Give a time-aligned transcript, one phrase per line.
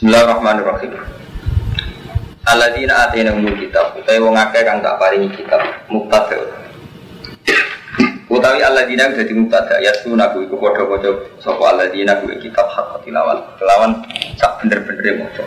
[0.00, 0.96] Bismillahirrahmanirrahim.
[2.48, 5.60] Alladzina atainahumul kitab utawi wong akeh kang tak paringi kitab
[5.92, 6.40] mubtada.
[8.32, 13.44] Utawi alladzina dadi mubtada ya sunaku iku padha-padha sapa alladzina kuwi kitab hak tilawat.
[13.60, 14.00] Kelawan
[14.40, 15.44] sak bener-bener maca.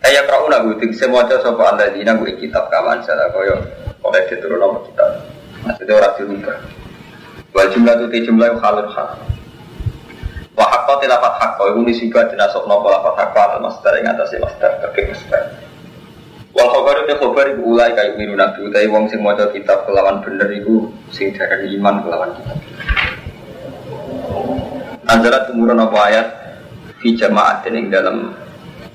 [0.00, 3.60] Kaya krauna kuwi tegese maca sapa alladzina kuwi kitab kawan salah kaya
[4.08, 5.10] oleh nama kitab.
[5.68, 6.58] Maksudnya ora dirubah.
[7.52, 9.35] Wal jumlah tu jumlah halul hak.
[10.56, 14.72] Wa hakka tilafat hakka iku nisika dinasok napa lafat hakka al masdar ing atase masdar
[14.80, 15.44] kabeh masdar.
[16.56, 20.24] Wal khabaru te khabar iku ulai kayu miru nabi utawi wong sing maca kitab kelawan
[20.24, 22.58] bener iku sing darani iman kelawan kitab.
[25.06, 26.26] Anjarat tumurun apa ayat?
[27.04, 28.32] Fi jamaah ing dalam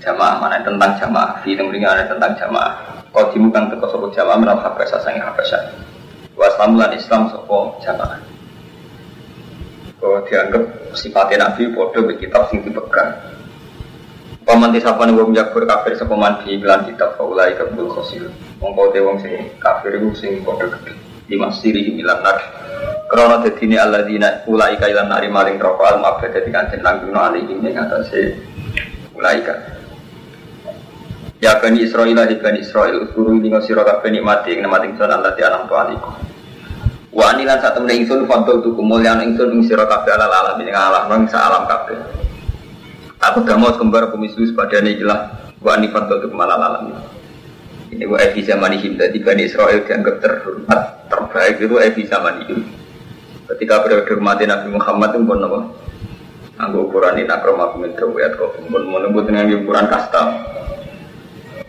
[0.02, 1.38] jamaah mana tentang jamaah.
[1.46, 2.74] Fi temringan tentang jamaah.
[3.14, 5.62] Kau kang teko jamaah menal habasa sange habasa
[6.42, 8.31] wa islamulan islam sapa jamaah
[10.02, 13.14] kau dianggap sifatnya Nabi bodoh ke kitab sing dipegang.
[14.42, 18.26] Pamanti sapa nih wong jakbur kafir sapa mandi iklan kitab faulai kabul khosil.
[18.58, 20.98] Mongko te wong sing kafir iku sing padha gede.
[21.30, 22.42] Lima siri milan nar.
[23.06, 27.62] Krana dadine alladzina ulai ka ilan nari maring roko al mabda dadi kanjen langguna alihim
[27.62, 28.34] ing atase
[29.14, 29.46] ulai.
[31.42, 35.42] Ya bani Israel, ya bani Israel, guru ini ngasiro kabeh nikmati, nikmati ingsun Allah di
[35.42, 36.31] alam tualiku.
[37.12, 40.72] Wa anilan saat temen ingsun fadol tuku mulyaan ingsun ing sira kabeh ala alam ing
[40.72, 42.00] alam nang sa alam kabeh.
[43.20, 46.88] Aku gak mau kembar pemislu sepadane ikilah wa ani fadol tuku malal alam.
[47.92, 52.64] Ini wa evi zaman ini jadi Bani Israel dianggap terhormat terbaik itu evi zaman ini.
[53.52, 55.60] Ketika periode mati Nabi Muhammad pun apa?
[56.64, 60.48] Anggo ukuran ini akroma kumin kewet kok pun menunggu dengan ukuran kasta.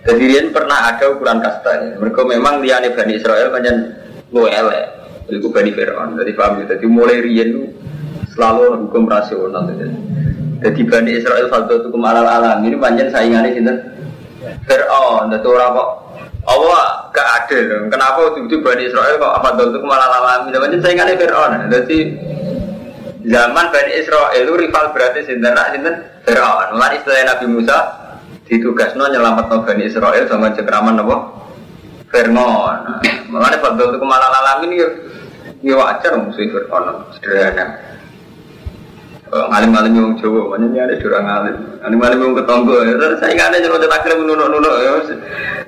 [0.06, 1.98] Jadi Rian pernah ada ukuran kasta.
[1.98, 3.74] Mereka memang liane Bani Israel banyak
[4.30, 5.01] lu elek.
[5.32, 6.20] Itu Bani Fir'aun.
[6.20, 6.76] Jadi paham ya.
[6.76, 7.72] Jadi mulai rian
[8.32, 9.64] selalu hukum rasional.
[10.62, 12.62] Jadi Bani Israel satu itu kemalal alam.
[12.62, 13.74] Ini panjang saingannya sini.
[14.68, 15.32] Fir'aun.
[15.32, 15.88] Jadi orang kok
[16.42, 16.82] Allah
[17.14, 17.86] gak adil.
[17.90, 20.40] Kenapa itu Bani Israel kok apa itu kemalal alam?
[20.50, 21.50] Ini panjang saingannya Fir'aun.
[21.70, 21.98] Jadi
[23.26, 25.94] zaman Bani Israel itu rival berarti sinten nak sinten
[26.26, 26.78] Fir'aun.
[26.78, 27.78] Mulai istilah Nabi Musa
[28.46, 31.16] ditugasno nyelamat Bani Israel sama cekraman apa?
[32.12, 32.78] Fir'aun.
[33.32, 34.76] Mulai fadl itu kemalal alam ini
[35.62, 37.78] Ya wajar musuh Fir'aun sederhana.
[39.32, 41.56] Ngalim-ngalim yang Jawa, mana ini ada curang ngalim.
[41.80, 42.76] Ngalim-ngalim yang ketonggo,
[43.16, 44.74] saya nggak ada nyerot takdir menunuk-nunuk.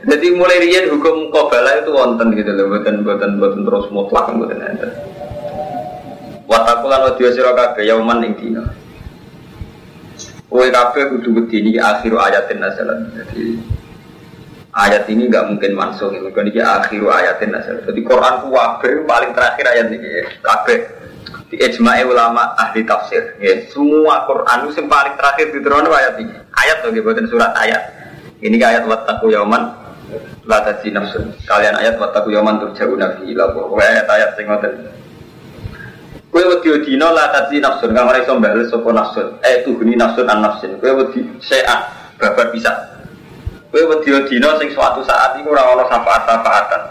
[0.05, 4.61] Jadi mulai rian hukum kobala itu wonten gitu loh, buatan buatan buatan terus mutlak buatan
[4.61, 4.89] ada.
[6.45, 8.69] Watakulan wadiyo siro kabe yauman ing dina.
[10.53, 13.09] Kue kabe kudu wedi akhiru ayatin nasalan.
[13.17, 13.57] Jadi
[14.75, 19.31] ayat ini nggak mungkin masuk ini kan ini akhiru ayatin nasal jadi Quran kuwabe paling
[19.31, 21.05] terakhir ayat ini kabe
[21.55, 23.63] di ijma'i ulama ahli tafsir ya.
[23.71, 26.35] Semua Quran itu yang paling terakhir di turun ayat ini.
[26.51, 27.83] Ayat tuh buatan surat ayat.
[28.43, 29.71] Ini ayat wattaku yauman
[30.45, 31.31] la tadzi nafsun.
[31.47, 34.73] Kalian ayat wattaku yauman turja'u nabi ila ayat ayat sing ngoten.
[36.35, 39.39] Kue wedi dino la tadzi nafsun kang ora iso mbales sapa nafsun.
[39.47, 40.75] Eh tuhuni nafsun an nafsin.
[40.83, 41.77] Kue wedi se'a
[42.19, 42.94] babar bisa
[43.75, 46.83] Kowe wedi dina sing suatu saat iku ora ana syafaat-syafaatan.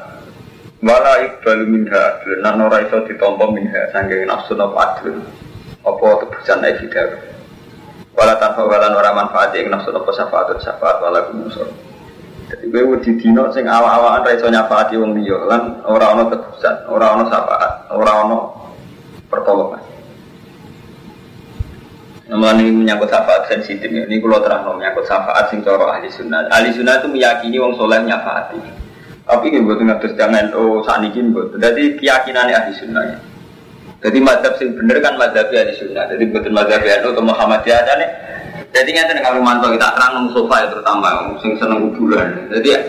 [0.83, 5.15] Wala iqbalu minha, lan ora iso ditampa minha saking nafsu napa adil.
[5.79, 7.23] Apa tebusan evidar.
[8.11, 11.71] Wala tanpa walan ora manfaat ing nafsu napa syafaat syafaat wala kumusur.
[12.51, 16.83] Jadi kowe wedi dina sing awak-awakan ra iso nyafaati wong liya lan ora ana tebusan,
[16.91, 18.37] ora ana syafaat, ora ana
[19.31, 19.92] pertolongan.
[22.33, 24.09] Namun ini menyangkut syafaat sensitif ya.
[24.09, 26.49] Ini kalau terang menyangkut syafaat sing coro ahli sunnah.
[26.49, 28.57] Ahli sunnah itu meyakini wong soleh nyafaati.
[29.21, 31.53] Tapi ini buat ngatur jangan oh ini buat.
[31.61, 33.17] Jadi keyakinan ahli sunnah ya.
[34.01, 36.09] Jadi madhab sing bener kan madhab ahli sunnah.
[36.09, 38.09] Jadi betul madhab ahli atau Muhammadiyah aja nih.
[38.73, 42.49] Jadi nggak kalau mantau kita terang nung sofa ya terutama sing seneng kuburan.
[42.49, 42.79] Jadi ya,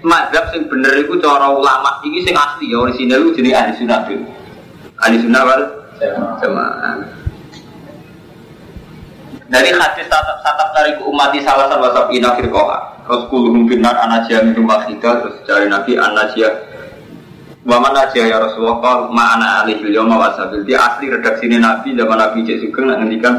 [0.00, 4.00] madhab sing bener itu coro ulama ini sing asli ya orisinal itu jadi ahli sunnah
[4.08, 4.16] tuh.
[5.04, 5.62] Ahli sunnah wal
[6.40, 7.23] jamaah.
[9.44, 13.04] Dari hadis tatap tatap dari umat di salah satu wasap ina firqoha.
[13.04, 15.20] Terus kuluhum binar anajia minum wahidah.
[15.20, 16.48] Terus dari Nabi anajia.
[17.64, 20.64] Waman najia ya Rasulullah kal ma'ana alihil yoma wasabil.
[20.64, 23.34] Dia asli redaksi ini Nabi zaman Nabi Cek Sugeng nak ngendikan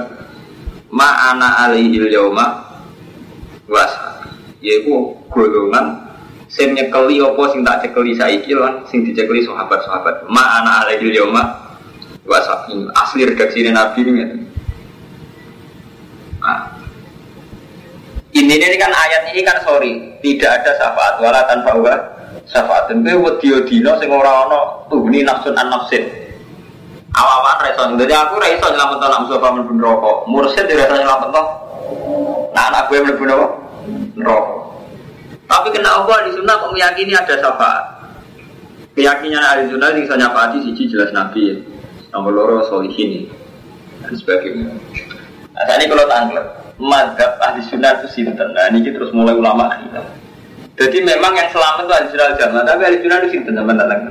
[0.93, 2.53] ma'ana alihil yoma
[3.65, 4.29] wasabil.
[4.61, 4.93] Yaitu
[5.33, 6.05] golongan
[6.49, 10.29] sing nyekeli apa sing tak cekeli saiki lan sing dicekeli sahabat-sahabat.
[10.29, 11.41] Ma'ana alihil yoma
[12.29, 12.89] wasabil.
[12.93, 14.21] Asli redaksi ini Nabi ini
[18.35, 21.95] ini ini kan ayat ini kan sorry tidak ada syafaat wala tanpa wa
[22.45, 24.59] syafaat dan gue dino sing ora ono
[24.91, 26.03] tuhni nafsun an nafsin
[27.15, 31.43] awawan reson jadi aku reson nyelamet to musuh pamen ben rokok mursyid dirasa nyelamet to
[32.55, 33.47] Nah, anak gue mlebu napa?
[34.15, 34.53] Neraka.
[35.45, 37.83] Tapi kena Allah di sunnah kok meyakini ada syafaat.
[38.95, 41.55] Keyakinan ahli sunnah yang saya nyafaati siji jelas Nabi ya.
[42.15, 43.27] Nomor loro solihin
[43.99, 44.71] dan sebagainya.
[45.51, 46.43] Nah, ini kalau tanggal,
[46.81, 48.51] madhab ahli sunnah itu sinten.
[48.51, 50.01] Nah, ini terus mulai ulama kita.
[50.75, 54.01] Jadi memang yang selamat itu ahli sunnah jamaah, tapi ahli sunnah itu sinten zaman datang.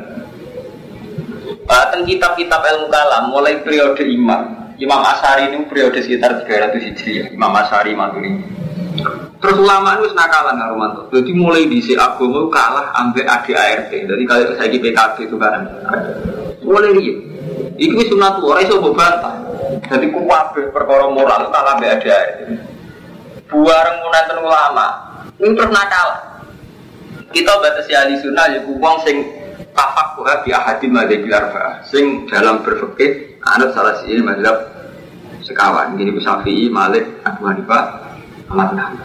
[1.64, 4.64] Bahkan kitab-kitab ilmu kalam mulai periode imam.
[4.75, 7.26] Imam Asari ini periode sekitar 300 Hijriah.
[7.31, 8.43] Imam Asari Maturidi.
[9.38, 11.00] Terus ulama itu nakalan nggak Romanto.
[11.12, 13.93] Jadi mulai di si agama kalah ambil ADART.
[13.93, 15.62] Jadi kalau saya di PKB itu kan
[16.64, 17.14] mulai dia.
[17.76, 19.44] Iku sunat ora iso bantah.
[19.82, 22.37] Jadi kuwabe perkara moral kalah ambek ADART.
[23.50, 24.87] Buareng munanten ulama.
[25.41, 26.09] Ini terus nakal.
[27.35, 28.61] Kita batasi ahli sunnah ya
[29.03, 29.17] sing
[29.75, 34.71] tafak kuha bi ahadi madhabi arba sing dalam berfikir anut salah sini madhab
[35.43, 38.06] sekawan gini Syafi'i, Malik, Abu Hanifah,
[38.55, 39.03] Ahmad Nabi.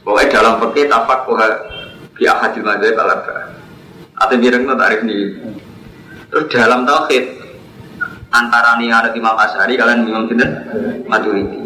[0.00, 1.46] Pokoknya dalam fikih tafak kuha
[2.16, 3.36] bi ahadi madhab arba
[4.22, 5.34] atau bireng no tarif ini
[6.30, 7.41] terus dalam tauhid
[8.32, 10.50] antara nih ada Imam Asyari kalian Imam Sinten?
[11.04, 11.60] Maturidi.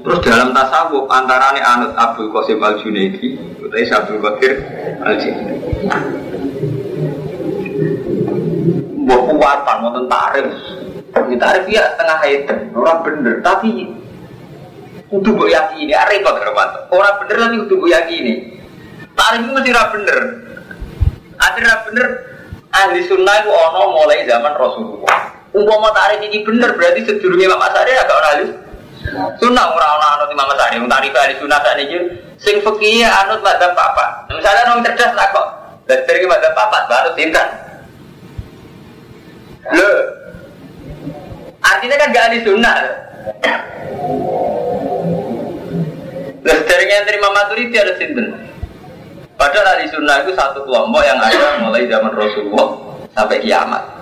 [0.00, 4.52] Terus dalam tasawuf antara nih anut Abdul Qasim Al Junaidi utai Abdul Bakir
[5.06, 5.56] Al Junaidi
[9.06, 10.48] buat kuatan mau tarif
[11.14, 13.90] tarif ya tengah hayat orang bener tapi
[15.10, 18.34] kudu gue yakini ah, repot Romanto orang bener tapi kudu gue yakini.
[19.10, 20.18] Tarif itu mesti bener.
[21.40, 22.06] Ada bener
[22.70, 27.92] ahli sunnah itu ono mulai zaman Rasulullah umpama tarif ini bener berarti sedurungnya Imam Asyari
[27.98, 28.46] agak orang ahli
[29.42, 31.96] sunnah orang orang anut Imam Asyari yang tarif ahli sunnah saat ini
[32.38, 35.48] sing fakih anut madzhab apa misalnya orang cerdas lah kok.
[35.90, 37.46] Dari madzhab apa baru tindak
[39.74, 39.90] lo
[41.60, 42.74] artinya kan gak ahli sunnah
[46.40, 48.32] Terus dari yang terima maturiti ada sinten.
[49.36, 52.68] Padahal ahli sunnah itu satu kelompok yang ada mulai zaman Rasulullah
[53.12, 53.99] sampai kiamat.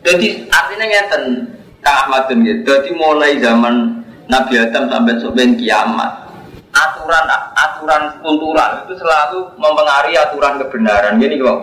[0.00, 1.24] Jadi artinya ngeten
[1.84, 6.30] Kang Ahmad bin Jadi mulai zaman Nabi Adam sampai sampai kiamat
[6.70, 7.24] aturan
[7.58, 11.18] aturan kultural itu selalu mempengaruhi aturan kebenaran.
[11.18, 11.58] Gini kok.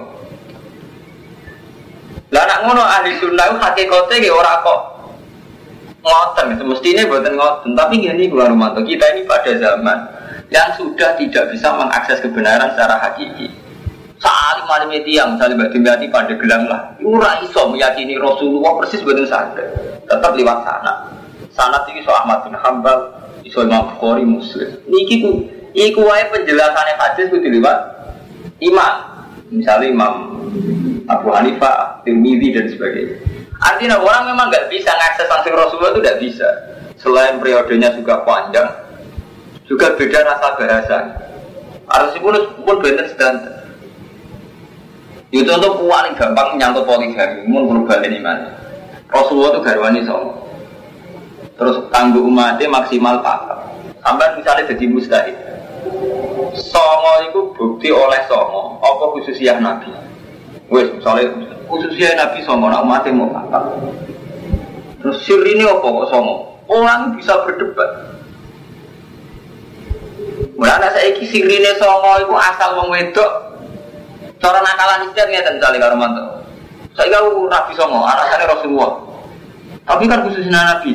[2.27, 4.79] Lah nak ngono ahli sunnah hakikatnya kayak orang kok
[6.03, 9.97] ngoten semestinya buatan ngoten tapi gini gua Romanto kita ini pada zaman
[10.51, 13.51] yang sudah tidak bisa mengakses kebenaran secara hakiki
[14.17, 19.29] saling malam yang misalnya bati bati pada gelang lah ura iso meyakini Rasulullah persis buatan
[19.29, 19.67] sadar
[20.09, 20.93] tetap lewat sana
[21.53, 23.13] sana tinggi so Ahmad bin Hambal
[23.45, 25.45] iso Imam Bukhari Muslim niki ku
[25.77, 27.77] iku wae penjelasannya hadis kudu lewat
[28.57, 28.93] imam
[29.53, 30.13] misalnya Imam
[31.07, 33.15] Abu Hanifah, Tirmidzi dan sebagainya
[33.57, 36.49] Artinya orang memang nggak bisa ngakses langsung Rasulullah itu tidak bisa.
[36.97, 38.69] Selain periodenya juga panjang,
[39.65, 40.97] juga beda rasa bahasa.
[41.87, 43.37] Harus pun pun benar sedang.
[45.27, 48.47] Itu untuk paling gampang menyangkut poligami, mun berubah ini mana.
[49.11, 50.31] Rasulullah itu garwani sama.
[51.59, 53.59] Terus tangguh umatnya maksimal pakai.
[53.99, 55.35] Sampai misalnya jadi mustahil.
[56.55, 59.91] Songo itu bukti oleh songo, apa khususnya Nabi.
[60.71, 61.27] Wes misalnya
[61.67, 63.71] khususnya Nabi Songo, nak mati mau apa?
[65.03, 66.55] Terus sir ini apa kok Songo?
[66.67, 68.15] Orang bisa berdebat.
[70.59, 73.46] Mulai saya iki sirine Songo itu asal wong wedok.
[74.37, 76.23] Cara nakalan istiad ngeten misalnya karo mantu.
[76.97, 78.91] Saya kau Nabi Songo, alasannya Rasulullah.
[79.85, 80.93] Tapi kan khususnya Nabi.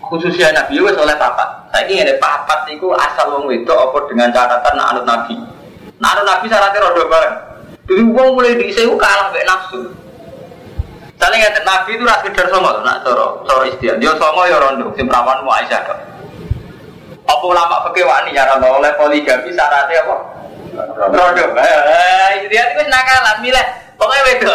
[0.00, 1.48] Khususnya Nabi itu oleh papat.
[1.70, 5.34] Saya ini ada papat itu asal wong wedok apa dengan catatan nak anut Nabi.
[6.02, 7.36] Nak anut Nabi syaratnya rodo bareng.
[7.86, 9.80] Jadi uang mulai disewu kalah mbek nafsu.
[11.20, 14.00] Soalnya ngerti Nabi itu rasa sekedar songo, nak coro, coro istiak.
[14.00, 15.84] Dia songo ya rondo, si perawan mau Aisyah.
[17.28, 20.39] Apa ulama pakai wani ya rondo oleh poligami syaratnya apa?
[20.70, 23.66] Eh, istiak itu nakalan, milih.
[24.00, 24.54] Pokoknya beda.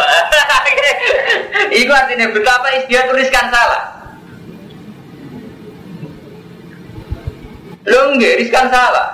[1.80, 3.84] Itu artinya betapa istiak tuliskan salah.
[7.86, 9.08] Lo enggak, riskan salah.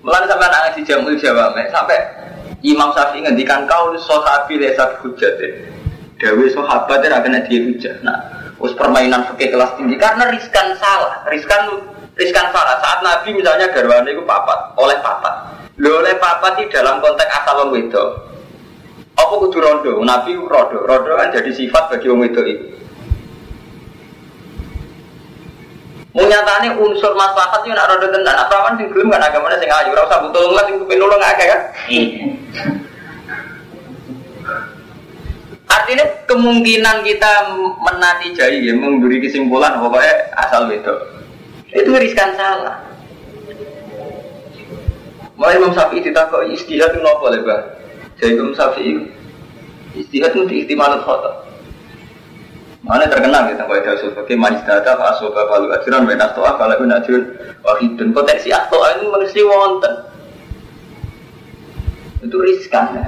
[0.00, 2.00] Melalui sampai anak si jamul jawab, sampai
[2.64, 5.52] Imam Syafi'i ngendikan kau sahabi lesat hujat deh.
[6.16, 8.00] Dewi sahabat dia akan dia hujat.
[8.06, 8.16] Nah,
[8.62, 11.82] us permainan fikih kelas tinggi karena riskan salah, riskan
[12.14, 12.78] riskan salah.
[12.80, 15.61] Saat Nabi misalnya garwane itu papat, oleh papat.
[15.80, 18.04] Lo oleh papat di dalam konteks asal wong itu.
[19.16, 19.92] Apa kudu rondo?
[20.04, 22.66] Nabi rondo, rondo kan jadi sifat bagi wong itu itu.
[26.12, 28.36] Menyatane unsur maslahat itu nak rodo tenan.
[28.36, 31.24] Apa kan sing gelem kan agamane sing ayu, ora usah butuh lah sing kepen nulung
[31.24, 31.60] akeh kan.
[35.72, 37.32] Artinya kemungkinan kita
[37.80, 40.92] menati jai ya memberi kesimpulan pokoknya asal itu.
[41.72, 42.91] Itu riskan salah.
[45.42, 47.66] Mulai Imam Syafi'i ditakoi istihad nopo lebah.
[48.14, 48.94] Jadi Imam Syafi'i
[49.98, 51.50] istihad itu diiktimalat khotob.
[52.86, 56.94] Mana terkenal kita kalau ada sebagai manis data asoba kalau ajaran benas toa kalau pun
[56.94, 59.94] ajaran wahidun potensi atau ini mesti wonten
[62.22, 63.06] itu riskan ya.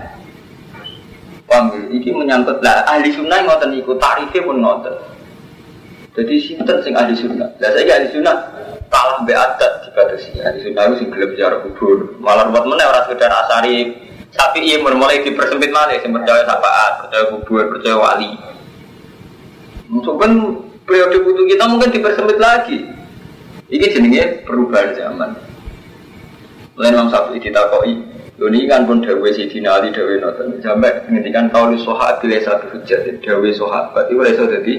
[1.46, 4.94] Paham Ini menyangkut lah ahli sunnah ngoten ikut tarifnya pun ngoten.
[6.18, 7.46] Jadi sinten sing ahli sunnah.
[7.62, 8.36] Lah saya ahli sunnah
[8.94, 10.38] kalah be adat dibatasi.
[10.38, 12.14] Ahli sunnah itu gelem bicara kubur.
[12.22, 17.24] Malah buat mana orang sekedar asari tapi iya mulai dipersempit malah sing percaya sapaat, percaya
[17.30, 18.30] kubur, percaya wali.
[19.86, 20.30] Mungkin
[20.82, 22.78] periode butuh kita mungkin dipersempit lagi.
[23.70, 25.30] Ini jenenge perubahan zaman.
[26.74, 27.94] Lain Imam Syafi'i ditakoi,
[28.34, 32.66] ini kan pun dawe si dinali dawe noten sampai ngendikan kau lu sohat bila satu
[32.74, 34.74] hujat dawe sohabat itu boleh jadi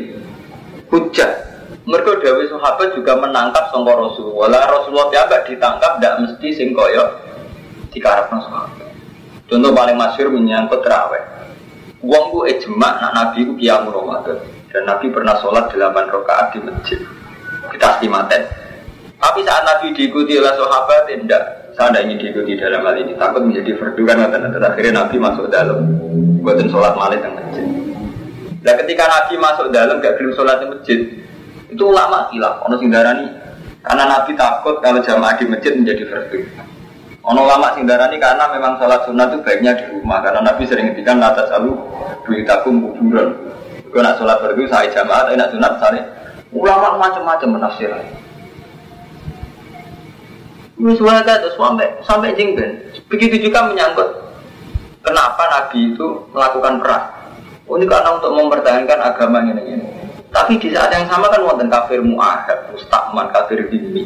[0.92, 1.32] hujat.
[1.86, 4.66] Mereka dawe sohabat juga menangkap sangka Rasulullah.
[4.66, 7.06] Rasulullah tiap ditangkap tidak mesti sing koyo
[7.94, 8.90] dikarapkan sahabat.
[9.46, 11.22] Contoh paling masyur menyangkut terawih.
[12.02, 14.38] Uang bu ejma nak nabi ku kiamu Ramadan.
[14.76, 15.80] Dan Nabi pernah sholat 8
[16.12, 17.00] rakaat di masjid.
[17.72, 18.44] Kita istimaten.
[19.16, 21.72] Tapi saat Nabi diikuti oleh sahabat, tidak.
[21.80, 23.16] Saya tidak ingin diikuti dalam hal ini.
[23.16, 24.20] Takut menjadi fardu kan.
[24.28, 25.80] Akhirnya Nabi masuk dalam.
[26.44, 27.66] Buatin sholat malam di masjid.
[28.68, 31.00] Nah ketika Nabi masuk dalam gak belum sholat di masjid,
[31.76, 32.64] itu ulama gila.
[32.66, 33.28] Ono singgarani.
[33.86, 36.40] Karena Nabi takut kalau jamaah di masjid menjadi fardu.
[37.28, 40.24] Ono lama singgarani karena memang sholat sunnah itu baiknya di rumah.
[40.24, 41.78] Karena Nabi sering ngertikan atas selalu
[42.26, 43.30] beritakum kuburan.
[43.94, 46.04] Kau nak sholat berdua saya jamaah, tapi nak sunat misalnya
[46.52, 47.92] ulama macam-macam menafsir.
[50.76, 52.92] Ini suara itu sampai sampai jengben.
[53.08, 54.12] Begitu juga menyangkut
[55.00, 57.06] kenapa Nabi itu melakukan perang.
[57.66, 59.88] Oh, ini karena untuk mempertahankan agama ini ini.
[60.36, 64.04] Tapi di saat yang sama kan wonten kafir muahad, mustakman, kafir dini.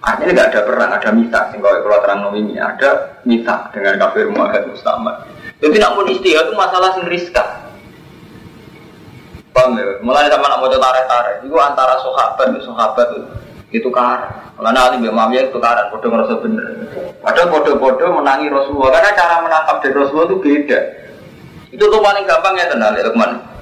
[0.00, 1.40] Artinya nggak ada perang, ada mita.
[1.52, 5.12] Sehingga kalau terang ini ada mita dengan kafir muahad, mustakman.
[5.60, 7.68] Jadi namun istilah itu masalah sing riskan.
[9.52, 10.00] Paham ya?
[10.00, 13.08] Mulai sama nak mau tarik-tarik, itu antara sahabat dan sahabat
[13.72, 14.32] itu karan.
[14.56, 16.64] Karena Ali bin Muawiyah itu karan, bodoh ngerasa bener.
[17.20, 20.80] Padahal bodoh-bodoh menangi Rasulullah, karena cara menangkap dari Rasulullah itu beda.
[21.72, 23.55] Itu tuh paling gampang ya tenang ya teman.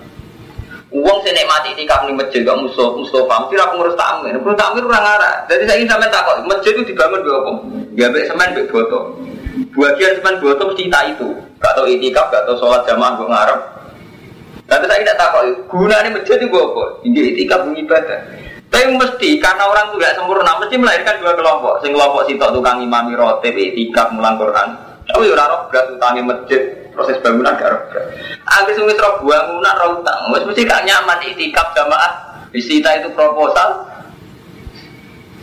[0.94, 4.86] Uang sih mati di kami masjid gak musuh Mustafa, mesti aku ngurus tamu, ngurus itu
[4.86, 5.34] orang arah.
[5.50, 7.52] Jadi saya ingin sampai takut, masjid itu dibangun dua apa?
[7.98, 9.02] Gak baik semen, baik botol.
[9.74, 11.34] Bagian semen botol mesti tak itu.
[11.58, 13.60] Gak tau itikaf, gak tau sholat jamaah gue ngarep.
[14.70, 16.84] Tapi saya tidak takut, gunanya masjid itu apa?
[17.02, 18.18] Ini itikaf ibadah.
[18.70, 21.74] Tapi mesti karena orang itu tidak sempurna, mesti melahirkan dua kelompok.
[21.82, 24.78] Sing kelompok sitok tukang imami rotib, itikaf, mulang Quran.
[25.10, 26.62] Tapi orang roh berat utangnya masjid,
[26.94, 28.06] proses bangunan gak roh berat.
[28.46, 32.12] Agar sumis roh bangunan roh utang, mesti gak nyaman itikaf jamaah.
[32.54, 33.82] Disita itu proposal.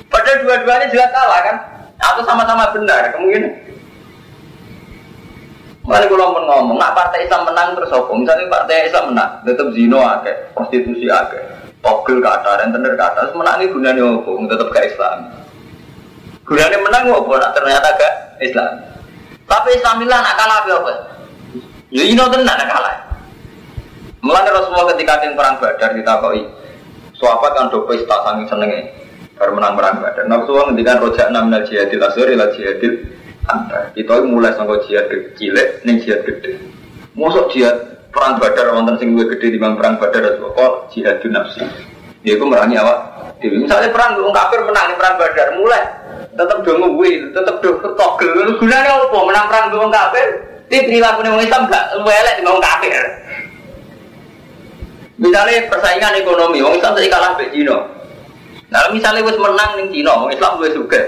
[0.07, 1.55] Padahal dua-duanya jelas salah kan?
[1.99, 3.51] Atau sama-sama benar kemungkinan.
[5.81, 8.11] Mana kalau mau ngomong, nak partai Islam menang terus apa?
[8.13, 11.41] Misalnya partai Islam menang, tetap zino akeh, prostitusi akeh,
[11.81, 14.29] togel kata dan kata, terus menangi gunanya apa?
[14.29, 15.17] Tetap ke Islam.
[16.45, 17.33] Gunanya menang apa?
[17.33, 18.09] Nak ternyata ke
[18.45, 18.71] Islam.
[19.49, 21.10] Tapi Islam bilang nak kalah apa?
[21.91, 22.95] Ya ini tenan nak kalah.
[24.23, 26.45] Mulai Rasulullah ketika yang perang Badar ditakoi,
[27.19, 28.79] sahabat kan do pesta saking senenge,
[29.35, 30.23] baru menang perang Badar.
[30.29, 33.11] Nah, Rasulullah ngendikan rojak enam jihadil asur ila jihadil
[33.49, 36.61] anda kita mulai sangka jihad cilik ning jihad gede.
[37.17, 37.75] Mosok jihad
[38.13, 41.65] perang badar wonten sing luwih gede dibanding perang badar kok jihad nafsi.
[42.21, 42.99] Dia itu merangi awak.
[43.41, 45.83] Misalnya perang wong kafir menang di perang badar mulai
[46.37, 48.53] tetap do ngwi, tetap do ketogel.
[48.61, 50.50] Gunane apa menang perang wong kafir?
[50.71, 52.95] Tapi perilaku wong Islam gak luwih elek di wong kafir.
[55.19, 57.75] Misalnya persaingan ekonomi, wong Islam saya kalah mbek Cina.
[58.71, 61.05] Nah, misalnya wis menang ning Cina, wong Islam luwih sugih.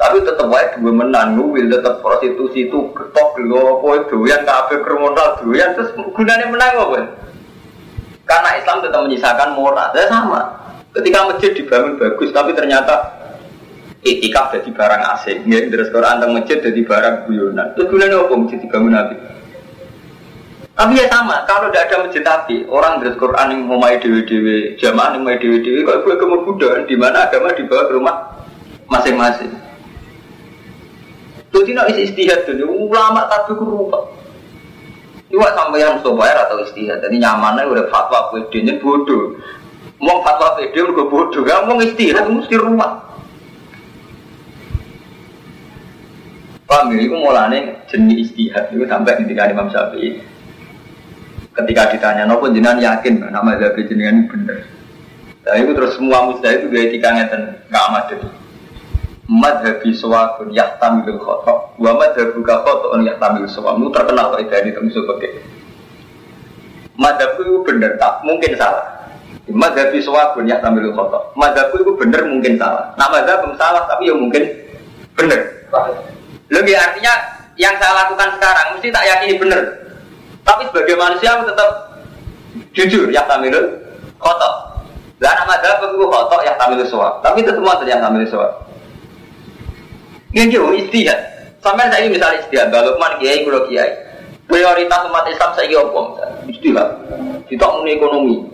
[0.00, 5.40] Tapi tetap wae dua menang nuwil tetap prostitusi itu ketok lo apa doyan kafe kriminal
[5.40, 7.00] doyan terus gunanya menang apa?
[8.28, 9.92] Karena Islam tetap menyisakan moral.
[9.96, 10.40] Ya sama.
[10.92, 13.15] Ketika masjid dibangun bagus tapi ternyata
[14.06, 15.38] etika jadi barang asing.
[15.50, 17.66] Ya, terus Quran tentang masjid jadi barang guyonan.
[17.74, 19.16] Terus gunanya apa masjid dibangun nabi?
[20.76, 24.28] Tapi ya sama, kalau tidak ada masjid tapi orang dari Quran yang mau main dewi
[24.28, 28.16] dewi, jamaah yang main dewi dewi, kalau gue kemudian di mana agama dibawa ke rumah
[28.92, 29.56] masing-masing.
[31.48, 33.56] Jadi nak isi istihad dulu, ulama tapi.
[35.32, 39.32] Iwak sampai yang bayar atau istihad, jadi nyamannya udah fatwa PD nya bodoh.
[39.96, 43.05] Mau fatwa PD udah bodoh, gak mau istihad mesti rumah.
[46.66, 48.74] Paham ya, itu mulanya jenis istihad.
[48.74, 50.18] Itu sampai ketika Imam Syafi'i
[51.56, 53.32] ketika ditanya nopo jenengan yakin?
[53.32, 54.60] Nama Zabi jenengan benar
[55.46, 58.28] Nah itu terus semua musda itu gue etika ngeten nggak amat jadi.
[59.26, 63.78] Madhabi sawabun yahtamilul khotok Wa madhabu ka khoto'un yahtamilul sawab.
[63.78, 65.30] Itu terkenal kok itu temu sebagai
[66.98, 68.22] Madhabku itu bener tak?
[68.26, 68.86] Mungkin salah.
[69.46, 72.90] Madhabi sawabun yahtamilul khotok Madhabku itu bener mungkin salah.
[72.98, 74.42] Nah madhab salah tapi ya mungkin
[75.14, 75.40] bener
[76.52, 77.12] Lebih artinya
[77.58, 79.62] yang saya lakukan sekarang mesti tak yakini bener
[80.46, 81.70] Tapi sebagai manusia aku tetap
[82.76, 83.66] jujur yahtamilul
[84.20, 84.66] khotok
[85.16, 87.24] lah nama madhab itu khotok yang tampil suap.
[87.24, 88.68] Tapi itu semua yang tampil suap.
[90.36, 90.52] Ini
[90.84, 91.20] istihad.
[91.64, 93.88] Sampai saya ini misalnya istihad, Balukman kiai, kulo kiai.
[94.44, 96.00] Prioritas umat Islam saya ini apa?
[96.52, 96.88] Istihad.
[97.48, 98.44] Kita ekonomi.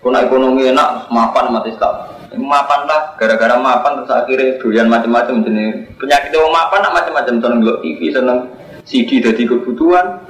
[0.00, 1.94] Kuna ekonomi enak, mapan umat Islam.
[2.40, 7.58] Mapan lah, gara-gara mapan terus akhirnya doyan macam-macam jenis penyakit yang mapan nak macam-macam seneng
[7.60, 8.38] ngelok TV, seneng
[8.86, 10.24] CD jadi kebutuhan,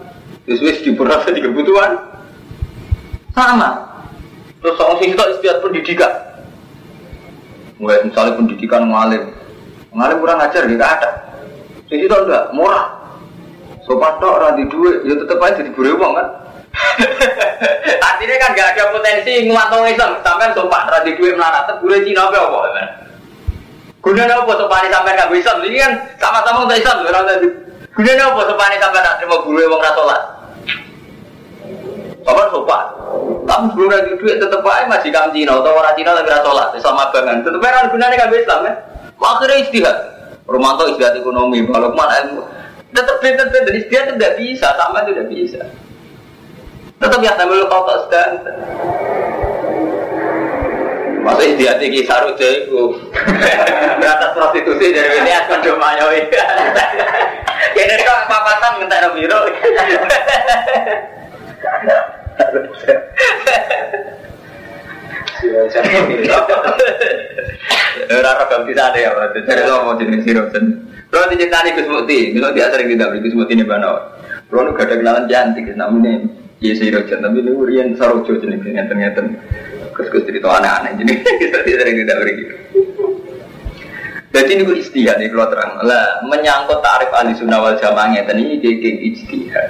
[0.49, 1.93] terus di jadi kebutuhan.
[3.31, 3.91] Sama,
[4.61, 6.13] Terus soal sing itu istiadat pendidikan.
[7.81, 9.33] Mulai misalnya pendidikan ngalim.
[9.97, 11.11] Ngalim kurang ajar ya ada.
[11.89, 13.01] Sing itu enggak murah.
[13.89, 16.29] Sopan tok ora di duit, ya tetep aja buru uang kan.
[18.09, 22.31] Artinya kan gak ada potensi nguatong Islam, sampai sopan ora di duit melarat, guru Cina
[22.31, 22.89] apa apa kan.
[24.01, 27.49] Gunanya apa sopan sampai gak bisa, ini kan sama-sama untuk Islam, orang tadi.
[27.95, 30.23] Gunanya apa sopan sampai gak terima guru uang rasolat.
[32.23, 32.85] Sopan sopan.
[33.51, 37.43] Tapi sebelum lagi duit tetep masih kam Cina atau orang Cina lagi sholat sama bangan.
[37.43, 38.77] Tetep aja gunanya kan Islam kan.
[39.19, 39.97] Akhirnya istihad.
[40.47, 41.67] Romanto istihad ekonomi.
[41.67, 42.23] Kalau mana
[42.95, 45.61] tetap tetap dan istihad tidak bisa sama itu tidak bisa.
[47.01, 48.45] Tetap ya sambil kotor sedang.
[51.25, 52.93] Masa istihad ini saru jago.
[53.97, 56.29] Beratas prostitusi dari ini akan domayoi.
[57.73, 59.41] Kayaknya kok papatan minta biro.
[68.11, 70.65] Ora ora ganti sate ya, Jadi lo mau jenis sirosen.
[71.09, 74.21] Lo diceritani Gus Mukti, lo dia sering tidak beri Gus Mukti ini bano.
[74.53, 79.01] Lo nu gak ada kenalan cantik, namanya Iya sirosen, tapi lu rian sarojo jenis ngeten
[79.01, 79.27] ngeten.
[79.97, 82.35] Gus Gus cerita anak-anak jadi kita sering tidak beri.
[84.31, 85.81] Jadi ini istihad nih kalau terang.
[85.83, 89.69] Lah menyangkut tarif ahli sunnah wal jamaah ngeten ini kayak istihad.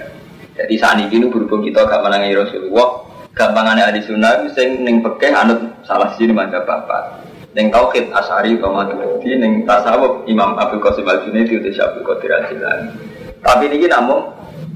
[0.59, 3.07] Jadi saat ini berhubung kita gak menangi Rasulullah,
[3.39, 7.23] gampangannya ahli sunnah sing ning pekeh anut salah sini manja bapak.
[7.55, 12.31] Neng tauhid asari kau maturidi, neng tasawuf Imam Abu Qasim al Junaidi itu Abu Qadir
[12.35, 12.87] al Jilani.
[13.41, 14.27] Tapi ini namun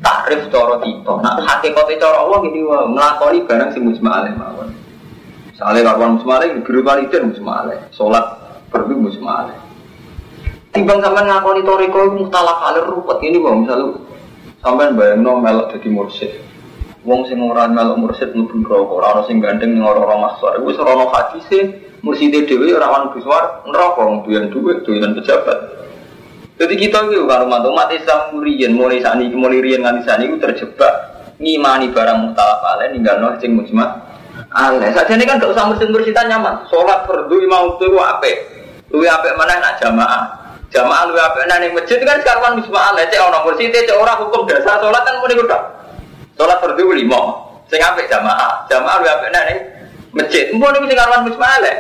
[0.05, 1.19] takrif coro tito.
[1.25, 4.69] Nah hakikatnya coro Allah gini wah melakoni barang si musma alaih mawon.
[5.57, 7.81] Soalnya kawan alaih berupa itu musma alaih.
[7.97, 8.25] Sholat
[8.69, 9.59] perlu musma alaih.
[10.77, 13.95] Timbang sampai ngakoni toriko muhtalaf alir ruwet ini bang misalnya
[14.65, 16.33] Sampai bayangno melok jadi mursid.
[17.05, 20.57] Wong sing ora melok mursid mlebu neraka, ora sing gandeng ning ora-ora masuk.
[20.57, 25.59] Iku wis ora hadise murside dhewe ora ono biswar neraka duwe duwe duwe pejabat.
[26.55, 30.93] Jadi kita itu kalau mantu umat Islam mulai saat mulai rian nganti saat ini terjebak
[31.43, 33.99] ngimani barang mutalaf alaih ninggal noh sing mujma
[34.55, 34.95] alaih.
[34.95, 36.63] Saja ini kan gak usah mursid mursidan nyaman.
[36.71, 38.31] Sholat fardu imam itu apa?
[38.95, 40.23] Luwe apa mana nak jamaah.
[40.71, 44.47] Jamaah lu apa nani masjid kan sekarang musma ala cek orang mursi cek orang hukum
[44.47, 45.59] dasar sholat kan muni kuda.
[46.39, 47.23] Sholat berdua lima.
[47.67, 48.63] Sing apik jamaah.
[48.71, 49.55] Jamaah lu apa nani
[50.15, 50.55] masjid.
[50.55, 51.75] Mbok niku sing karuan musma ala.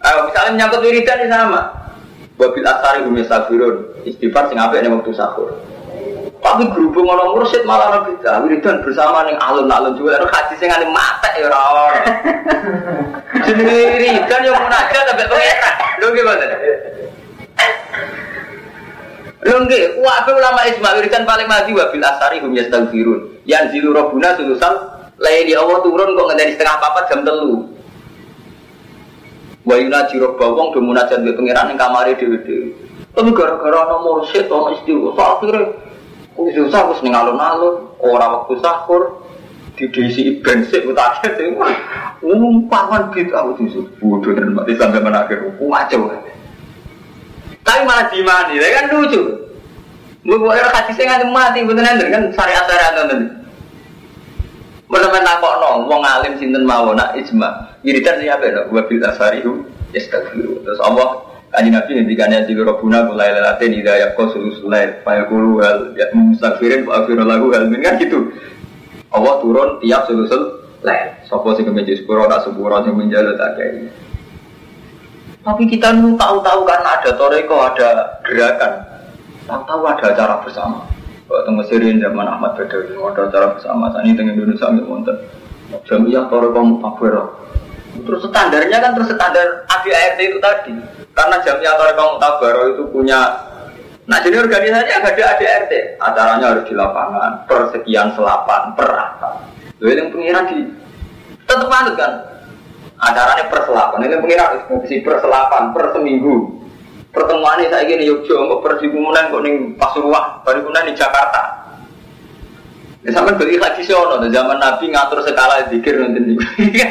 [0.00, 1.79] Ayo misalnya menyangkut wiridan sama.
[2.40, 4.00] Wabil asari hum yasafirun.
[4.08, 5.60] Istighfar sing apik ning waktu sahur.
[6.40, 10.16] Tapi berhubung orang mursyid malah lebih jauh wiridan bersama ning alun-alun juga.
[10.16, 12.00] Lalu haji sing ane mata ya orang.
[13.44, 15.74] Jadi wiridan yang munajat sampai pengeran.
[16.00, 16.44] Lho gimana?
[19.44, 23.44] Lho nggih, wae ulama Ismail wiridan paling maju wabil asari hum yastaghfirun.
[23.44, 24.74] Yang zilu rabbuna sulusal
[25.20, 27.68] lain di Allah turun kok ngenteni setengah papat jam telu.
[29.70, 32.74] Wa yunaji rabba wong do munajat mbek pangeran ning kamare dhewe-dhewe.
[33.14, 35.62] Tapi gara-gara ana mursyid ana istiwa, akhire
[36.40, 39.28] Wis susah wis ning alun-alun, ora waktu sahur,
[39.76, 41.52] didesi bensin utake sing
[42.24, 46.08] umpaman gitu aku tuh bodoh dan mati sampai menakhir kacau.
[47.60, 49.20] Tapi malah dimani, kan lucu.
[50.24, 53.20] Mau era kasih saya nggak mati, betul kan syariat syariat nonton.
[54.90, 56.98] Benar-benar nakok nong, wong alim sinten mawon?
[56.98, 57.78] Nak ijma.
[57.86, 58.66] Wiridan siapa ya?
[58.66, 59.62] Wabil asarihu
[59.94, 60.66] yastaghfiru.
[60.66, 65.26] Terus Allah Kanji Nabi ngendikannya di Robuna mulai lelatin ida ya kau sulus lain Faya
[65.26, 68.30] kulu hal ya mustafirin Wa afiru lagu hal kan gitu.
[69.10, 73.90] Allah turun tiap sulusul lain Sopo sing kemeja sepuro tak sepuro sing menjalu tak kayak
[75.42, 78.72] Tapi kita tahu-tahu karena ada toreko ada gerakan.
[79.50, 80.86] Tahu-tahu ada acara bersama
[81.30, 82.90] Waktu Mesirin zaman Ahmad Badawi.
[82.90, 83.94] Ada acara bersama.
[84.02, 85.16] Ini dengan Indonesia nggak monten
[85.86, 87.28] Jamiah toreko mutafirah
[88.02, 90.74] Terus standarnya kan terus standar ADART itu tadi.
[91.14, 93.50] Karena jamnya atau rekam tabaro itu punya
[94.10, 99.46] Nah jadi organisasi agak ada ADRT, acaranya harus di lapangan, per sekian selapan, per apa.
[99.78, 100.58] Lalu yang pengiran di
[101.46, 102.18] tetap manut kan,
[102.98, 106.58] acaranya per selapan, ini pengiran si per selapan, per seminggu.
[107.10, 111.42] Pertemuan ini saya gini Yogyo, kok per kemudian kok nih Pasuruan, baru kemudian di Jakarta.
[113.02, 116.36] Ya sampai beli lagi sono, zaman Nabi ngatur skala zikir nanti.
[116.60, 116.88] Iya,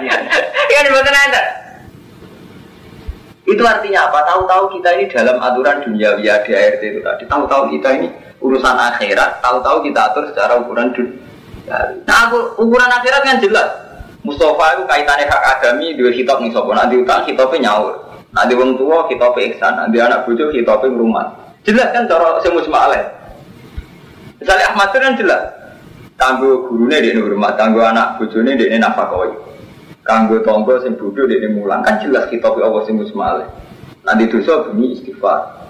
[0.00, 0.16] iya,
[0.72, 1.42] iya,
[3.48, 4.28] itu artinya apa?
[4.28, 7.24] Tahu-tahu kita ini dalam aturan dunia via DART itu tadi.
[7.24, 8.12] Tahu-tahu kita ini
[8.44, 9.40] urusan akhirat.
[9.40, 11.16] Tahu-tahu kita atur secara ukuran dunia.
[12.04, 13.72] Nah, aku, ukuran akhirat kan jelas.
[14.20, 16.76] Mustafa itu kaitannya hak adami dua hitop nih sopo.
[16.76, 18.07] Nanti utang hitopnya nyaur.
[18.34, 19.72] Nanti wong tua hitopnya iksan.
[19.76, 21.26] Nanti anak bujuk hitopnya rumah.
[21.64, 23.04] Jelas kan cara semus ma'aleh.
[24.38, 25.42] Misalnya Ahmad itu kan jelas.
[26.18, 29.48] Tangguh gurunya di rumah, tangguh anak bujuknya di nafakoi
[30.08, 33.44] kanggo tonggo sing bodoh ini mulang kan jelas kita Allah sing musmale.
[34.08, 35.68] Nanti dosa bunyi istighfar.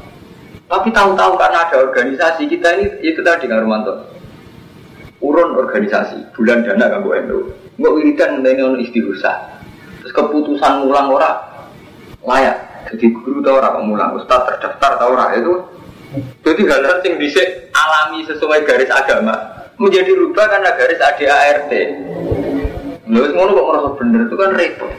[0.71, 4.15] Tapi tahu-tahu karena ada organisasi kita ini itu tadi kan Romanto.
[5.19, 7.39] Urun organisasi, bulan dana kan gue endo.
[7.83, 9.59] Nggak wiridan ini on istighosa.
[9.99, 11.48] Terus keputusan mulang ora
[12.29, 12.57] layak.
[12.93, 15.65] Jadi guru tau ora mulang, ustaz terdaftar tau ora itu.
[16.45, 17.41] Jadi hal-hal yang bisa
[17.73, 19.37] alami sesuai garis agama
[19.77, 21.73] menjadi rubah karena garis ADART.
[23.09, 24.93] Lalu ngono kok merasa bener itu kan repot.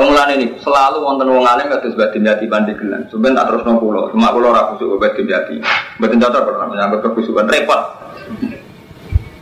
[0.00, 3.10] Mulane ini selalu wonten wong alim kados batin jati pandeglan.
[3.10, 5.60] Sampeyan tak terus pulau, cuma pulau ora kusuk batin jati.
[5.98, 7.80] Batin cocok pernah menyangkut kekusukan repot.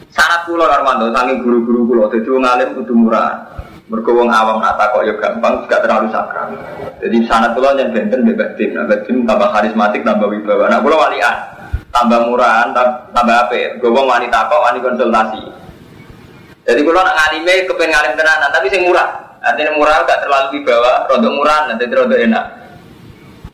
[0.08, 3.30] Syarat pulau Armando saking guru-guru pulau dadi wong alim kudu murah.
[3.88, 6.52] Wong awam nak takok ya gampang, gak terlalu sakral.
[7.00, 10.68] Jadi sanat pulau yang benten bebas tim, nah batin tambah karismatik, tambah wibawa.
[10.68, 11.36] Nah pulau walian,
[11.88, 12.68] tambah murahan,
[13.16, 13.80] tambah apa?
[13.80, 15.40] Gue wanita kok, wani konsultasi.
[16.68, 19.08] Jadi kalau nak ngalime kepengen ngalim tenanan, tapi sing murah.
[19.40, 22.44] Artinya murah gak terlalu dibawa, rontok murah, nanti rontok enak.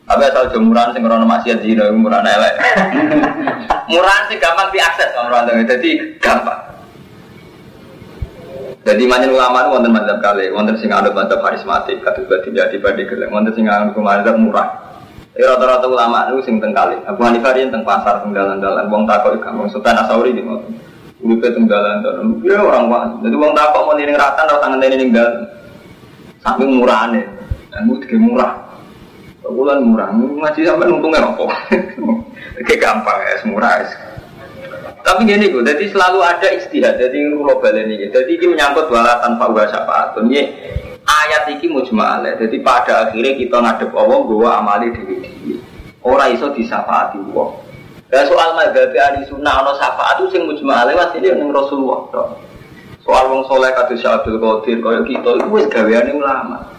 [0.05, 2.55] Tapi asal jemuran sing krono maksiat zina murah elek.
[3.91, 6.74] murah sih gampang diakses orang jadi gampang.
[8.85, 12.77] Jadi manjen ulama itu wonten madzhab kali, wonten sing ada madzhab karismatik, kados berarti jadi
[12.77, 14.85] pada gelem, wonten sing ada madzhab murah.
[15.35, 16.95] Ya rata-rata ulama itu sing teng kali.
[17.09, 19.67] Abu Hanifah teng pasar teng dalan-dalan, wong takok gampang.
[19.73, 20.45] Sultan Asauri di
[21.25, 22.39] Uripe tenggalan dalam.
[22.45, 23.03] Ya orang pak.
[23.25, 25.43] Jadi uang tak mau ning ratan atau tangan ini dalam.
[26.45, 27.23] Saking murahnya.
[27.73, 28.53] Dan tiga murah.
[29.41, 30.13] Bulan murah.
[30.13, 31.45] Ngaji sampai untungnya apa?
[32.69, 33.85] Kayak gampang ya, semurah ya.
[35.05, 36.97] Tapi gini gue, jadi selalu ada istihad.
[36.97, 38.09] Jadi global ini.
[38.09, 40.17] Jadi ini menyangkut wala tanpa uga syafaat.
[40.17, 40.49] Ini
[41.05, 42.33] ayat ini mujmalah.
[42.41, 45.61] Jadi pada akhirnya kita ngadep Allah, gue amali diri-diri.
[46.01, 47.49] Orang iso disafaati Allah.
[48.09, 52.33] Ya soal madzhab ahli sunnah ana syafaat itu sing mujma' lewat ini ning Rasulullah.
[53.01, 56.69] Soal wong soleh kados Abdul Qadir kaya kita itu wis gaweane ulama.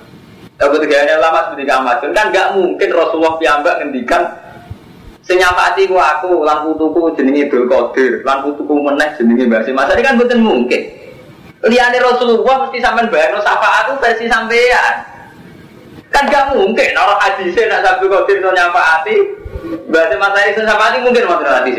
[0.58, 4.22] Ya betul gaweane ulama seperti Ahmad kan gak mungkin Rasulullah piyambak ngendikan
[5.26, 9.98] sing nyafati ku aku lan putuku jenenge Abdul Qadir, lan putuku meneh jenenge Mbah Masa
[9.98, 10.82] kan mboten mungkin.
[11.66, 14.94] Liyane Rasulullah mesti sampean bayangno syafaat itu versi sampean.
[16.14, 19.16] Kan gak mungkin orang hadisnya nak Abdul Qadir no nyafaati
[19.90, 21.78] Berarti materi sesapati mungkin materi hadis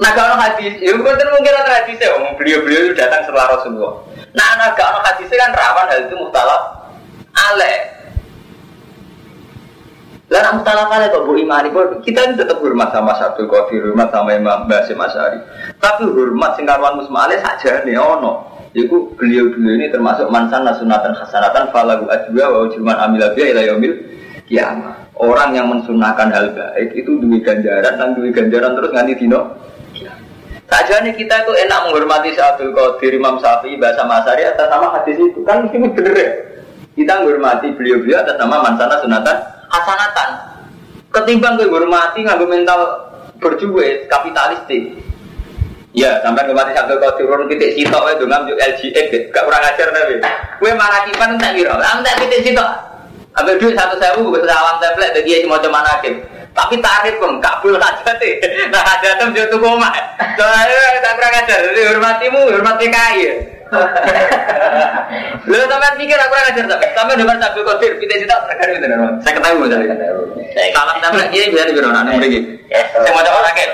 [0.00, 2.08] Nah kalau hadis, ya bukan mungkin ada hadis ya,
[2.40, 4.00] beliau-beliau itu datang setelah Rasulullah.
[4.32, 6.88] Nah anak kalau hadis kan rawan hal itu muhtalaf
[7.36, 7.99] ale.
[10.30, 11.74] Lah muhtalaf ale kok bu imani
[12.06, 15.42] kita ini tetap hormat sama satu Qadir, hormat sama Imam Basim Asyari.
[15.82, 18.46] Tapi hormat singkarwan musmale saja nih ono.
[18.70, 23.94] Iku beliau-beliau ini termasuk mansan nasunatan hasanatan falagu ajwa wa ujuman amilabiyah ila yaumil
[24.46, 25.10] kiamat.
[25.18, 29.40] Orang yang mensunahkan hal baik itu duit ganjaran dan ganjaran terus nganti dino.
[30.70, 35.18] Saja nih kita itu enak menghormati Abdul Qadir Imam Syafi'i bahasa Masari atas nama hadis
[35.18, 36.30] itu kan mesti bener ya.
[36.94, 39.36] Kita menghormati beliau-beliau atas nama mansana sunatan
[39.70, 40.30] hasanatan.
[41.10, 42.80] Ketimbang menghormati nggak mental
[43.40, 44.98] berjuwe kapitalistik.
[45.90, 50.22] Ya, sampai kemati Abdul Qadir urun titik sitok itu ngambil LGX, gak kurang ajar tapi.
[50.62, 52.70] Gue marah kipan tak kira, ambil titik sitok.
[53.34, 56.22] Ambil duit satu sewu gue salam template dia cuma cuma nakim.
[56.50, 58.38] Tapi tarif pun kabul aja sih.
[58.70, 59.90] Nah ada tuh jatuh koma.
[60.34, 61.58] Soalnya tak kurang ajar.
[61.70, 63.32] Jadi hormatimu, hormati kaya.
[65.46, 68.86] Lu sampai pikir aku kurang ajar tapi sampai nomor satu kotir kita cita terkadang itu
[69.22, 69.94] Saya ketahui misalnya.
[70.74, 72.48] Salam template ini bisa dibilang nanti begini.
[72.70, 73.64] Saya mau coba lagi.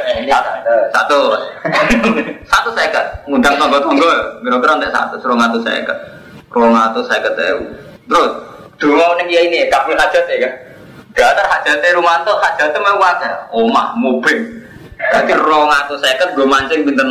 [0.93, 1.19] Satu,
[2.45, 3.07] satu saya kan.
[3.29, 4.13] Ngundang tonggo.
[4.45, 5.99] Kira-kira nanti satu, suruh ngatur saya kan.
[6.53, 7.67] Kalau ngatur saya ketahui.
[8.07, 8.33] Terus
[8.77, 10.53] Dua nih ya ini kabul hajat ya kan.
[11.17, 13.49] Gatar hajatnya Rumanto, hajatnya mau wajar.
[13.49, 14.66] Omah, mobil.
[15.13, 17.11] Berarti rong atau second gue mancing pinten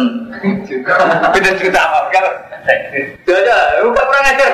[1.32, 2.12] pinten juta apa?
[3.24, 3.52] Jadi,
[3.86, 4.50] bukan kurang ajar.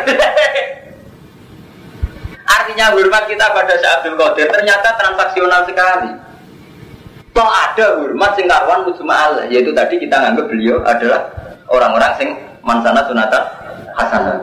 [2.51, 6.11] Artinya hormat kita pada Syekh Abdul Qadir ternyata transaksional sekali.
[7.31, 11.31] Toh ada hormat sing karuan mujma'al, yaitu tadi kita nganggap beliau adalah
[11.71, 13.43] orang-orang sing mansana sunatan
[13.95, 14.37] hasanah.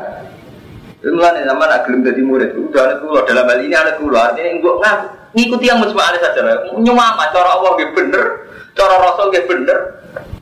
[1.05, 4.97] Mulai zaman aglim jadi murid, udah ada kulo dalam hal ini ada kulo, artinya enggak
[5.37, 6.65] ngikuti yang mujma'al saja lah.
[6.75, 8.48] Nyumama cara Allah bener,
[8.79, 9.79] cara Rasul gitu bener,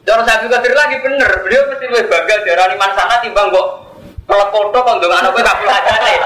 [0.05, 1.31] cara Abdul Qadir lagi bener.
[1.41, 3.69] Beliau mesti lebih bangga darani mansana timbang kok
[4.29, 6.19] kalau foto kan dengan anak gue kabel aja nih.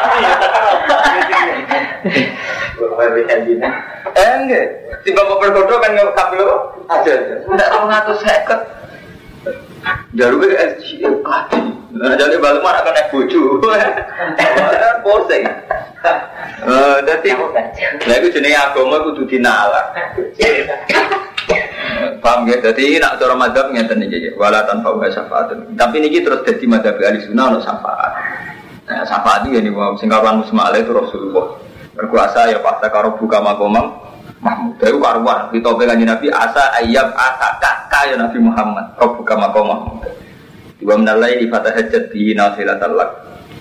[4.17, 4.65] Eh enggak,
[5.07, 6.43] tiba mau berfoto kan nggak kabel
[6.91, 7.35] aja aja.
[7.87, 8.61] Ngatur seket.
[10.13, 11.61] Jaru gue SG kaki.
[11.97, 13.63] Nah jadi balik mana kan naik bojo.
[15.01, 15.45] Posing.
[16.61, 17.29] Eh, jadi,
[18.05, 19.97] nah itu jenis agama kudu dinalar.
[22.21, 22.57] Paham ya?
[22.63, 24.31] Jadi nak cara madhab ngeten iki ya.
[24.39, 25.53] Wala tanpa wa syafaat.
[25.75, 28.13] Tapi niki terus dadi madhab ahli sunnah ono syafaat.
[28.87, 31.59] Nah, syafaat iki nih wong sing karuan musma itu Rasulullah.
[31.99, 33.99] Berkuasa ya paksa karo buka makomam
[34.41, 34.81] Mahmud.
[34.81, 35.53] Itu karuan.
[35.53, 38.97] Kita pengen Nabi asa ayam asa kakak ya Nabi Muhammad.
[38.97, 40.07] Kau buka makom Mahmud.
[40.81, 43.11] Dua menalai di fatah hajat di nasilatal lak.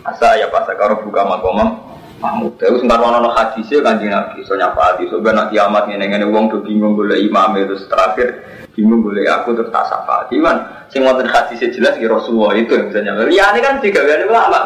[0.07, 1.88] Asa ya paksa karo buka makomam
[2.19, 2.59] Mahmud.
[2.59, 4.43] Itu sing karuan ono hadisnya kan Nabi.
[4.43, 5.07] So nyafaati.
[5.07, 8.43] So ben kiamat ngene-ngene wong do bingung golek imam terus terakhir
[8.75, 10.27] bingung boleh aku terus tak sapa.
[10.31, 13.27] Iman, sing wonten hadis jelas ya Rasulullah itu yang bisa nyapa.
[13.31, 14.61] Ya ini kan tiga kali ulama.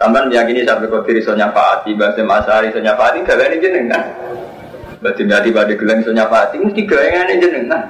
[0.00, 4.02] Sampai meyakini sampai kau diri so nyafaati, bahasa masari so nyafaati, gak ini jenengan.
[4.98, 7.82] Berarti berarti pada gelang so nyafaati, mesti gak ini jenengan.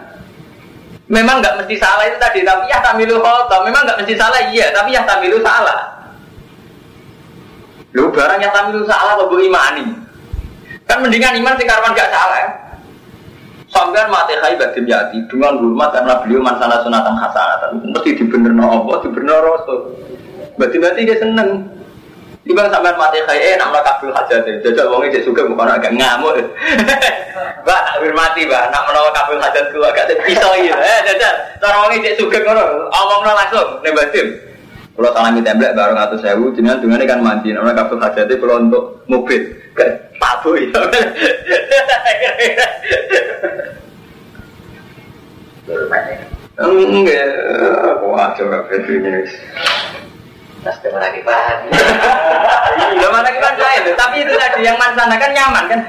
[1.13, 3.69] Memang nggak mesti salah itu tadi, tapi ya tamilu khotob.
[3.69, 5.92] Memang nggak mesti salah, iya, tapi ya tamilu salah.
[7.93, 9.85] Lu barang yang tamilu salah kok imani.
[10.89, 12.39] Kan mendingan iman sing karwan gak salah.
[12.41, 12.51] Ya?
[13.73, 17.81] Sampean mati kai badim yati dengan hormat karena beliau mansana sunatan hasanatan.
[17.89, 19.97] Mesti dibener no apa, dibener rasul.
[20.61, 21.65] Berarti berarti dia seneng.
[22.45, 26.37] Tiba sampean mati kai eh nama kabul hajat Jajal wongnya dia suka bukan agak ngamuk.
[27.65, 30.75] Mbak tak hormati mbak, nak menawa kabul hajat gua agak pisau ya.
[30.77, 34.27] Eh jajal, cara wongnya dia suka ngono, omong langsung nih badim.
[34.93, 39.01] Kalau salami template bareng atau sewu, jenengan dengan kan mandi, nama kabul hajat kalau untuk
[39.09, 39.41] mobil.
[40.21, 40.69] Pabu ya.
[46.63, 47.25] Enggak,
[48.05, 49.25] aja gak ini.
[50.63, 51.59] Nasdem lagi paham.
[52.95, 55.81] Iya, mana kita lain, tapi itu tadi yang mansana kan nyaman kan.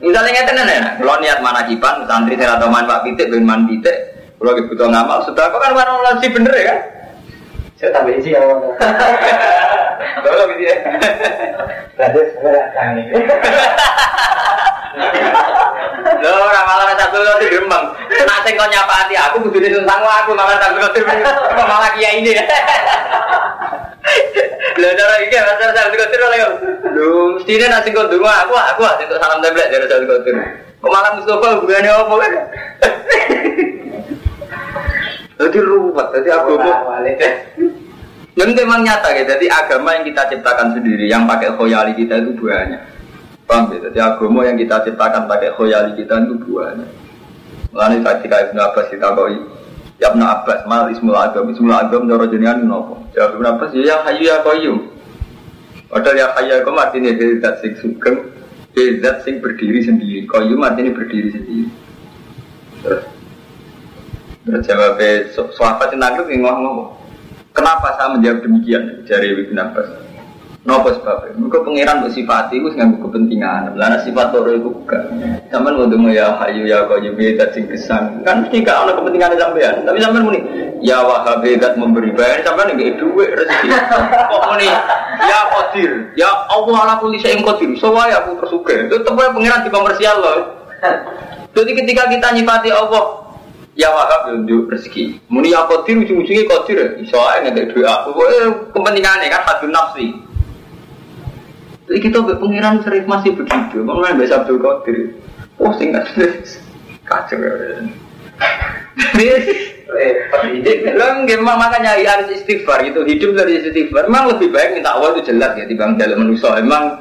[0.00, 3.44] Misalnya nggak tenan ya, kalau niat mana kipan, santri saya atau man pak pitik, ben
[3.44, 6.78] man pitik, kalau butuh ngamal, sudah kok kan warna sih bener ya kan?
[7.80, 8.44] Saya tambah isi ya,
[10.20, 10.76] Kalau gitu ya.
[11.96, 13.08] Tadi sebenarnya kangen.
[16.20, 17.84] Lho ora malah satu kali gremeng.
[18.20, 22.36] Nak sing kok nyapati aku kudu disungsang aku malah satu kali kok malah kiai ini.
[24.76, 26.50] Lho cara iki masalah satu kali lho.
[26.84, 30.36] Lho mestine nak sing kok aku aku untuk salam template dari satu kali.
[30.84, 32.32] Kok malah Mustafa hubungannya apa kan?
[35.40, 37.00] Jadi ruwet, jadi agama.
[38.36, 42.36] Dan memang nyata ya, jadi agama yang kita ciptakan sendiri, yang pakai khoyali kita itu
[42.36, 42.80] banyak.
[43.48, 43.88] Paham ya?
[43.88, 46.88] Jadi agama yang kita ciptakan pakai khoyali kita itu banyak.
[47.72, 49.36] Lalu ketika Ibn Abbas kita koi,
[49.96, 53.00] ya Ibn Abbas, mal ismul agam, ismul agam, cara jenengan nopo.
[53.16, 54.78] Jawab Ibn Abbas, ya hayu ya koyum.
[55.88, 58.28] Padahal ya hayu ya koyum artinya dari zat sing sugeng,
[58.76, 60.28] dari zat sing berdiri sendiri.
[60.28, 61.66] Koyum artinya berdiri sendiri.
[62.80, 63.02] Terus,
[64.58, 66.90] jawabnya, sahabat yang nangkep ngomong,
[67.54, 70.10] kenapa saya menjawab demikian dari Ibn Abbas?
[70.60, 71.32] Nopo sebabnya?
[71.40, 73.80] Mereka pangeran bersifat itu nggak kepentingan.
[73.80, 75.02] Lana sifat loro itu bukan.
[75.48, 78.20] Sampai demo ya hayu ya kau jadi dat sing kesan.
[78.28, 79.88] Kan mesti gak ada kepentingan sampean.
[79.88, 80.44] Tapi sampean muni
[80.84, 83.68] ya wahab dat memberi bayar sampean nggak duit rezeki.
[84.12, 84.68] Kok muni
[85.24, 87.72] ya kodir ya Allah ala kulli syai'in qadir.
[87.80, 88.84] Soalnya aku tersuka.
[88.84, 90.60] Itu tempat pangeran di komersial loh.
[91.56, 93.29] Jadi ketika kita nyifati Allah
[93.80, 95.16] ya ya untuk rezeki.
[95.32, 96.78] Muni ya kodir ujung-ujungnya kodir.
[97.08, 98.12] Soalnya nggak duit aku.
[98.76, 100.12] Kepentingannya kan satu nafsi.
[101.88, 103.82] Jadi kita pengiran sering masih begitu.
[103.82, 104.98] Mengenai Mbak Abdul Qadir.
[105.58, 106.06] Oh singkat
[107.08, 107.82] kacau ya.
[110.94, 114.06] Lah memang makanya ya harus istighfar itu hidup dari istighfar.
[114.06, 116.54] Memang lebih baik minta Allah itu jelas ya dibanding dalam manusia.
[116.62, 116.94] Memang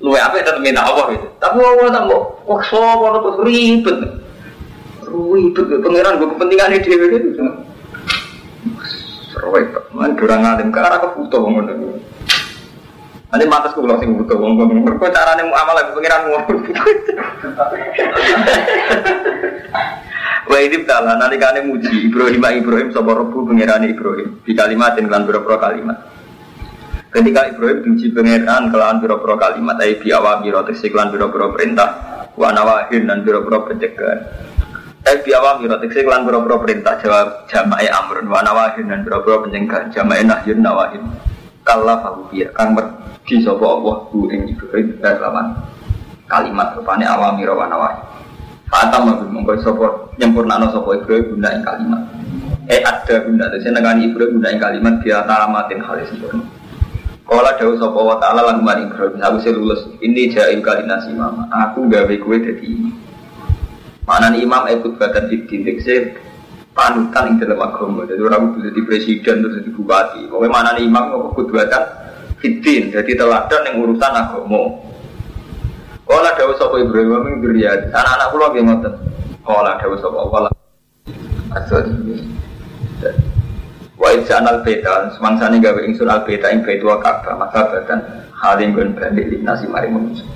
[0.00, 1.28] lu apa tetap minta Allah itu.
[1.36, 4.21] Tapi Allah tak mau wakso kalau terus ribet.
[5.12, 6.88] Ribet pengiran gue kepentingan dia itu.
[7.20, 7.44] Itu.
[9.92, 11.72] Man durang alim karena aku butuh ngono.
[13.32, 14.88] Nanti matas kulo sing butuh wong wong.
[14.96, 16.56] Kok carane muamalah pengiran ngono.
[20.42, 25.98] Wa idib ta'ala nalikane muji Ibrahim Ibrahim sapa rebu Ibrahim di kalimatin kelan pira kalimat.
[27.12, 31.88] Ketika Ibrahim diuji pangeran kelawan pira-pira kalimat ai bi awamiro tekse kelan pira-pira perintah
[32.32, 34.18] wa nawahin dan pira-pira pencegahan.
[35.02, 39.90] Ai bi awamiro tekse kelan pira-pira perintah jawab jamae amrun wa nawahin dan pira-pira pencegahan
[39.90, 41.02] jamae nahyun nawahin.
[41.66, 45.58] Kalla fahu biya kang merdi sapa Allah bu ing Ibrahim lawan
[46.30, 48.02] kalimat rupane awamiro wa nawahin.
[48.70, 49.86] Fatam mabul mongko sapa
[50.22, 52.02] nyempurnakno sapa Ibrahim guna ing kalimat.
[52.70, 56.46] Eh ada guna terus negani Ibrahim guna ing kalimat dia tamatin hal sempurna.
[57.26, 61.50] Kala dawuh sapa wa ta'ala lan mari Ibrahim aku lulus ini jail kali nasi mama.
[61.50, 62.94] Aku gawe kowe dadi imam.
[64.02, 66.10] Mana imam ikut badan di dindik se
[66.74, 68.02] panutan ing dalam agama.
[68.08, 70.20] Jadi orang kudu jadi presiden terus jadi bupati.
[70.26, 71.04] Pokoknya mana imam
[71.38, 71.84] kudu badan
[72.42, 72.90] fitin.
[72.90, 74.62] Jadi teladan yang urusan agama.
[76.02, 77.94] Kala dawuh sapa Ibrahim min dzurriyyati.
[77.94, 78.94] Anak-anak kula nggih ngoten.
[79.46, 80.50] Kala dawuh sapa wala.
[81.54, 81.86] Asal
[84.02, 88.02] Wa idza anal beta semangsane gawe ingsun al beta ing baitu wa Ka'bah maka badan
[88.34, 90.26] halin gon balik nasi mari manusa.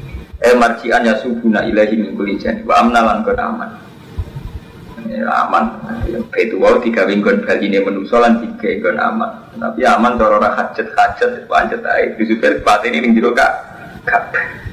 [0.44, 3.70] Eh marjian ya subuna ilahi min kulli jani wa amna lan kon aman.
[5.06, 5.64] Ya, aman.
[6.28, 9.30] Baitu wa digawe gon baline manusa lan digawe gon aman.
[9.56, 14.66] Tapi aman cara ora hajat-hajat pancet ae disupir patene ning jero Ka'bah.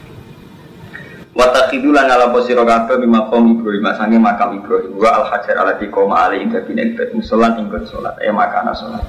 [1.34, 5.74] Watakhidu lan ala posiro kabeh mimma qaum Ibrahim sange makam Ibrahim wa al hajar ala
[5.82, 9.02] di koma ali ing dadi nek musolan ing salat e makana salat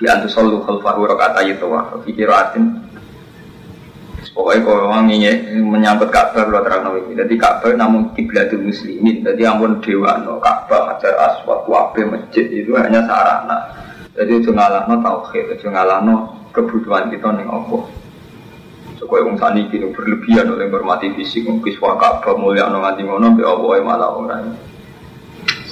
[0.00, 2.16] bi antu sallu khalfahu rakaat ayat wa fi
[4.36, 5.32] Pokoknya kalau orang ini
[5.64, 7.16] menyangkut Ka'bah kalau terang nabi.
[7.16, 9.24] Jadi Ka'bah namun kiblatul muslimin.
[9.24, 13.64] Jadi ampun dewa no Ka'bah hajar aswad wabe masjid itu hanya sarana.
[14.12, 17.82] Jadi itu ngalahno tauhid, itu ngalahno kebutuhan kita nih Allah.
[19.00, 23.36] Supaya wong sani kini berlebihan oleh hormati fisik, mungkin suaka apa mulia no nganti ngono,
[23.36, 24.52] be Allah malah orang.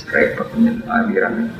[0.08, 0.48] Repot
[0.88, 1.52] aliran.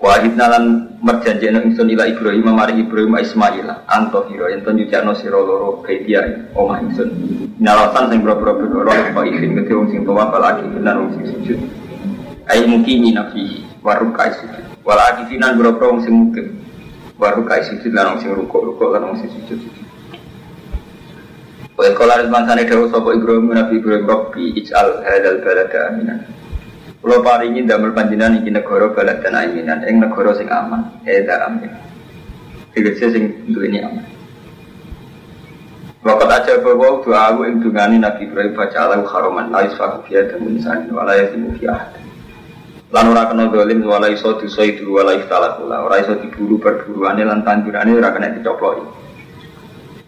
[0.00, 5.12] Wahid nalan merjanji nang ingsun ila Ibrahim mari Ibrahim Ismail anto hiro yen ton nyucakno
[5.12, 6.24] sira loro kaidia
[6.56, 7.12] omah ingsun.
[7.60, 11.60] Nalasan sing boro-boro boro apa ikin gede wong sing tuwa lagi benar wong sing sujud.
[12.48, 14.64] Ai mukini nafi warukai sujud.
[14.88, 16.48] Wala akifinan boro-boro wong sing mungkin.
[17.20, 19.84] Warukai sujud lan wong sing rukuk-rukuk lan wong sing sujud-sujud.
[21.76, 26.24] Wa qala rizmansane dawu sapa Ibrahim Nabi Ibrahim Rabbi ij'al hadzal balada aminan.
[27.00, 31.72] Kula paringi damel panjenengan iki negara balad dan aminan ing negara sing aman, eda amin.
[32.76, 34.04] Tegese sing duweni aman.
[36.04, 40.28] Wakat aja bahwa doa aku ing dungani Nabi Ibrahim baca alam haroman la yusfaku fiya
[40.28, 41.76] dan insan wala yasimu fiya
[42.88, 47.44] Lan ora kena dolim wala iso dosa itu wala iftalat ora iso diburu perburuane lan
[47.44, 48.84] tanjurane ora kena dicoploki.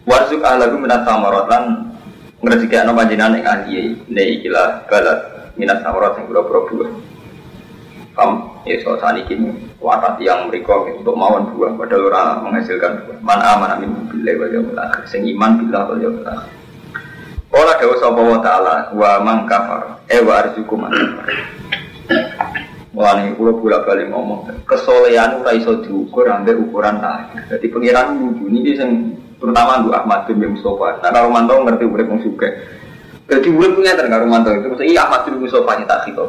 [0.03, 1.63] Warzuk ahlahu minat samarat lan
[2.43, 3.75] ngrezeki ana panjenengan ing ahli
[4.11, 6.91] ne ikilah balat minat samarat sing pura-pura buah.
[8.13, 9.33] Kam ya so saniki
[9.81, 13.17] watat yang mereka untuk mawon buah padahal orang menghasilkan buah.
[13.21, 15.01] Man aman amin billahi wal yaumil akhir.
[15.09, 16.51] Sing iman billah wal yaumil akhir.
[17.53, 20.93] Ora dewa sapa wa taala wa man kafar e wa arzuku man
[22.93, 27.41] Mulane kula bolak balik ngomong, kesolehan ora iso diukur ambek ukuran lahir.
[27.49, 31.01] Jadi pengiran nuju niki sing terutama untuk Ahmad bin Mustafa.
[31.01, 32.45] Nah kalau mantau ngerti urip wong suka.
[33.23, 36.23] Jadi urip punya karo mantau itu mesti iya Ahmad bin Mustafa ini tak kita.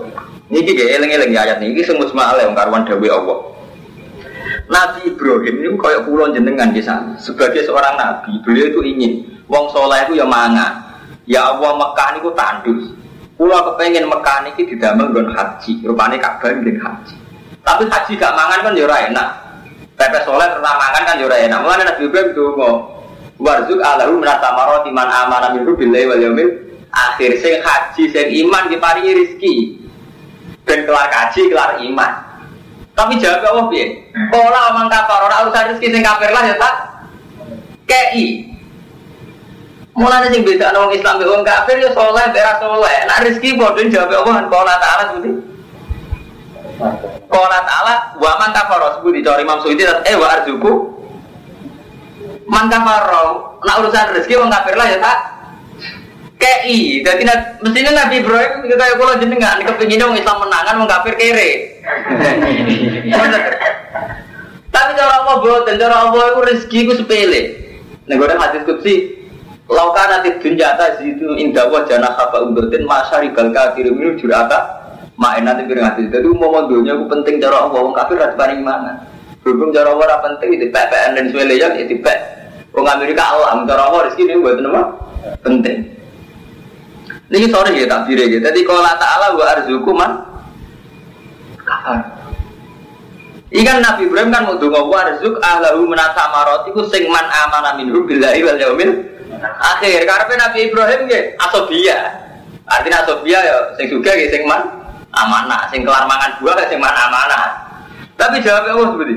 [0.47, 3.39] Niki ge eling-eling ayat niki sing musma'al yang karuan dawuh Allah.
[4.71, 7.19] Nabi Ibrahim ini kayak pulau jenengan di sana.
[7.19, 9.13] Sebagai seorang nabi, beliau itu ingin
[9.51, 10.87] wong soleh itu ya mangan.
[11.27, 12.95] Ya Allah Mekah niku tandus.
[13.35, 17.17] Pulau kepengen Mekah niki didamel nggon haji, rupane Ka'bah nggon haji.
[17.65, 19.29] Tapi haji gak mangan kan ya enak.
[19.99, 21.59] Pepe soleh terus mangan kan ya ora enak.
[21.59, 22.71] Mulane Nabi Ibrahim donga,
[23.35, 26.51] Warzuk alahu merasa marot iman amanah minhu wal yaumil
[26.95, 29.55] akhir sing haji sing iman diparingi rezeki.
[30.65, 32.13] Ben kelar haji kelar iman.
[32.95, 34.07] Tapi jawab Allah piye?
[34.31, 36.75] Pola omong kafir ora urusan rezeki sing kafir lah ya tak.
[37.91, 38.27] KI.
[39.95, 42.97] Mulane sing beda wong Islam mbek wong kafir ya saleh beras saleh.
[43.11, 45.55] Nek rezeki padha jawab Allah pola taala seperti
[47.31, 50.73] Qala ta'ala wa man kafara sebut dicari Imam Suyuti eh wa arzuku
[52.51, 55.19] man nak urusan rezeki wong kafir lah ya tak
[56.45, 57.25] kei jadi
[57.65, 61.51] mestinya Nabi Ibrahim kita ya kalau jenengan kepingin wong Islam menangan wong kafir kere.
[64.75, 67.43] Tapi cara Allah dan cara Allah itu rezeki itu sepele?
[68.05, 69.17] Nih gue hadis kutsi
[69.65, 74.61] nanti dunjata itu indah wajah nakaba umbertin masa ribal kafir ini jurata
[75.17, 76.13] main nanti piring hadis.
[76.13, 79.09] Jadi mau dunia aku penting cara Allah wong kafir paling mana.
[79.41, 82.35] Berhubung cara Allah penting itu PPN dan suwe ya itu PPN
[82.75, 84.83] Wong Amerika Allah, cara apa rezeki ini buat nama
[85.47, 85.95] penting.
[87.33, 88.41] Ini sore ya tak ya.
[88.41, 90.13] Jadi kalau Allah Taala wa arzuku man
[91.65, 92.25] kafar.
[93.55, 98.03] Ikan Nabi Ibrahim kan mau donga warzuk ahlahu menata marot iku sing man amana minhu
[98.03, 98.93] billahi wal yaumil
[99.63, 100.05] akhir.
[100.05, 101.99] Karepe Nabi Ibrahim nggih asobia.
[102.67, 104.63] Artinya asobia ya sing juga nggih sing man
[105.15, 107.63] amanah, sing kelar mangan buah sing man amanah.
[108.19, 109.15] Tapi jawabnya Allah seperti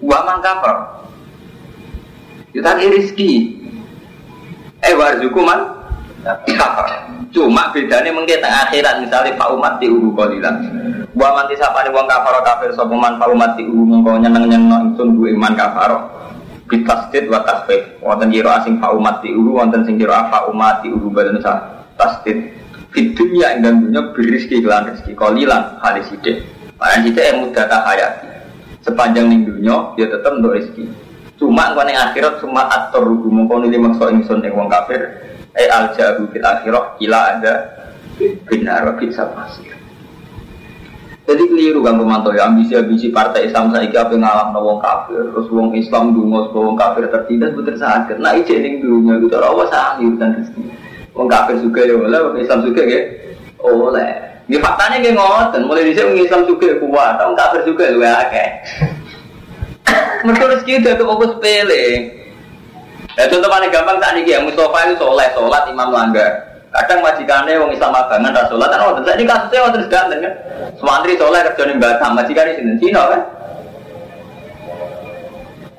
[0.00, 0.76] Wa man kafar.
[2.56, 3.32] Itu tadi rizki.
[4.80, 5.79] Eh warzuku man
[6.24, 6.86] kafar.
[7.30, 10.54] Cuma bedanya mungkin tengah akhirat misalnya Pak Umat di Ubu Kolilan.
[11.14, 14.94] Wa man tisapa ni wong kafar kafir sapa man Pak Umat di Ubu mongko nyeneng-nyeneng
[14.94, 15.90] ingsun bu iman kafar.
[16.70, 17.98] Bitasdid wa tasfif.
[18.02, 21.38] Wonten kira asing Pak Umat di Ubu wonten sing kira Pak Umat di Ubu badan
[21.94, 22.58] tasdid.
[22.90, 26.42] Fit dunia ing dunya berizki kelan rezeki kolilan halis sidik.
[26.74, 28.26] Mana kita yang mudah tak hayati.
[28.82, 30.90] Sepanjang ning dunia dia tetap untuk rezeki.
[31.38, 35.29] Cuma ning akhirat cuma atur rugu mengkau nili maksa ingsun ning wong kafir.
[35.58, 37.54] Eh al jahu fil akhirat kila ada
[38.46, 39.74] benar bisa pasir.
[41.30, 45.70] Jadi keliru kan pemantau ya ambisi-ambisi partai Islam saya apa ngalah wong kafir terus wong
[45.78, 48.18] Islam dungo wong kafir tertindas betul sakit.
[48.18, 50.62] Nah ijek ning dunia itu Allah sahir dan rezeki.
[51.14, 53.00] Wong kafir juga ya oleh, wong Islam juga ya
[53.62, 54.10] oleh.
[54.50, 58.48] Ini faktanya kayak ngoten, mulai di sini Islam juga kuat, orang kafir juga lu akeh.
[60.26, 61.86] Mereka rezeki itu tuh fokus sepele.
[63.18, 66.30] Ya contoh paling gampang saat ini ya Mustafa itu soleh, sholat imam langgar.
[66.70, 70.34] Kadang majikannya wong Islam abangan tak sholat, kan waktu ini kasusnya waktu ganteng kan.
[70.78, 73.20] Semantri soleh kerja nih Batam, di sini Cina kan.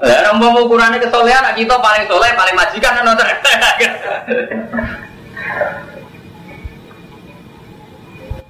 [0.01, 3.27] Ya, mau ukurannya kesolehan, kita paling soleh, paling majikan kan nonton.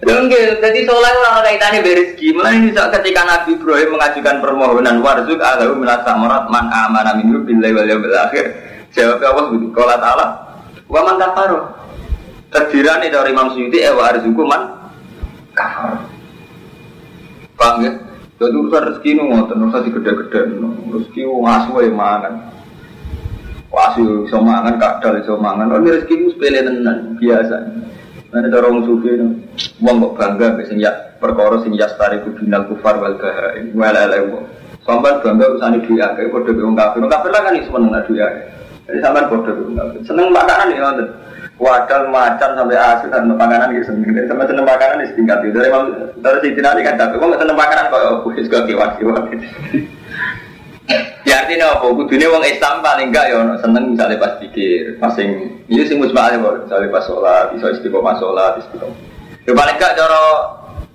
[0.01, 2.31] Enggak, jadi soleh orang kaitannya berizki.
[2.33, 7.75] Mulai ini ketika Nabi Ibrahim mengajukan permohonan warzuk alahu minasa marat man amana minhu billahi
[7.75, 8.70] wal yawmil akhir.
[8.91, 9.67] Jawab Allah begitu.
[9.71, 10.25] Qala ta'ala
[10.91, 11.59] wa man kafaro.
[12.51, 14.61] Terdirani dari Imam Suyuti eh wa arzuku man
[15.55, 15.99] kafaro.
[17.55, 17.91] Paham ya?
[18.41, 20.39] Jadi urusan rezeki ini ngoten, urusan digede-gede.
[20.89, 22.33] Rezeki ngasu ya mangan.
[23.69, 25.69] Wasu iso mangan, kadal iso mangan.
[25.69, 27.55] Oh, ini rezeki itu sepele tenan, biasa.
[28.33, 29.27] Nanti cara orang sufi itu,
[29.83, 34.17] uang kok bangga, biasanya ya perkara sing ya stari kubinal kufar wal bahain, wal ala
[34.25, 34.45] uang.
[34.81, 37.05] Sampai bangga urusan duit akeh, kode bingung kafir.
[37.05, 38.45] Kafir lah kan isu menengah duit akeh.
[38.89, 39.99] Jadi sampai bingung kafir.
[40.05, 41.05] Seneng makanan ya nanti.
[41.61, 44.17] Wadal macan sampai asin dan makanan gitu seneng.
[44.25, 45.57] Sampai seneng makanan di setingkat itu.
[45.61, 45.69] Dari
[46.17, 49.25] dari situ nanti kan tapi uang seneng makanan kok kuis gak kiwas kiwas.
[51.23, 51.87] Ya artinya apa?
[51.87, 56.33] Kudunya wong Islam paling enggak ya seneng misalnya pas pikir, pas sing ini sing musbah
[56.33, 58.97] kok, misalnya pas sholat, bisa istiqomah sholat, istiqomah.
[59.47, 60.21] Ya paling enggak cara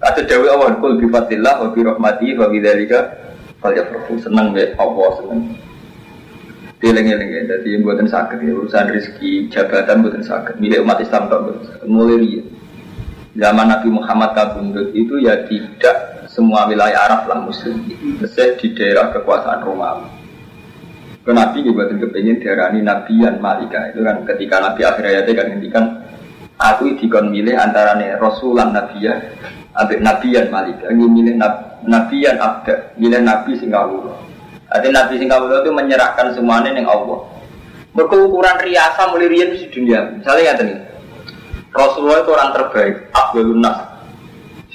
[0.03, 2.59] ada dewi awal kul bi fadlillah wa bi rahmati wa bi
[3.62, 5.41] falyafrahu seneng be Allah seneng.
[6.77, 11.33] Dieling-eling ya, jadi yang buatan sakit ya, urusan rezeki, jabatan buatan sakit, milik umat Islam
[11.33, 12.45] tak buatan mulai
[13.37, 17.85] Zaman Nabi Muhammad kabundut itu ya tidak semua wilayah Arab lah muslim.
[18.16, 20.09] Mesir di daerah kekuasaan Romawi.
[21.20, 23.93] Ke Nabi juga tentu pengen diarani Nabian Malika.
[23.93, 25.85] Itu kan ketika Nabi akhir ayatnya kan ngendikan
[26.57, 29.20] aku dikon milih antara nih Rasulan Nabiya
[29.77, 30.89] abek Nabian Malika.
[30.89, 34.26] Ini milih nab, Nabian Abda milih Nabi Singapura
[34.67, 37.23] Artinya Nabi Singapura itu menyerahkan semuanya yang Allah
[37.97, 40.79] berkeukuran riasa mulai di dunia misalnya ya nih
[41.73, 43.97] Rasulullah itu orang terbaik Abdul Nas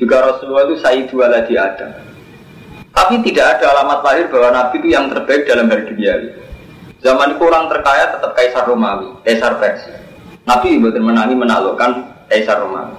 [0.01, 1.93] juga Rasulullah itu Sayyidu Waladi Adam.
[2.91, 6.29] Tapi tidak ada alamat lahir bahwa Nabi itu yang terbaik dalam hari dunia ini.
[7.05, 9.95] Zaman itu orang terkaya tetap Kaisar Romawi, Kaisar Persia.
[10.49, 11.91] Nabi betul menangi menaklukkan
[12.27, 12.97] Kaisar Romawi.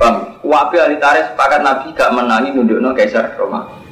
[0.00, 3.85] Bang, wabi ahli tarikh sepakat Nabi gak menangi nundukno Kaisar Romawi.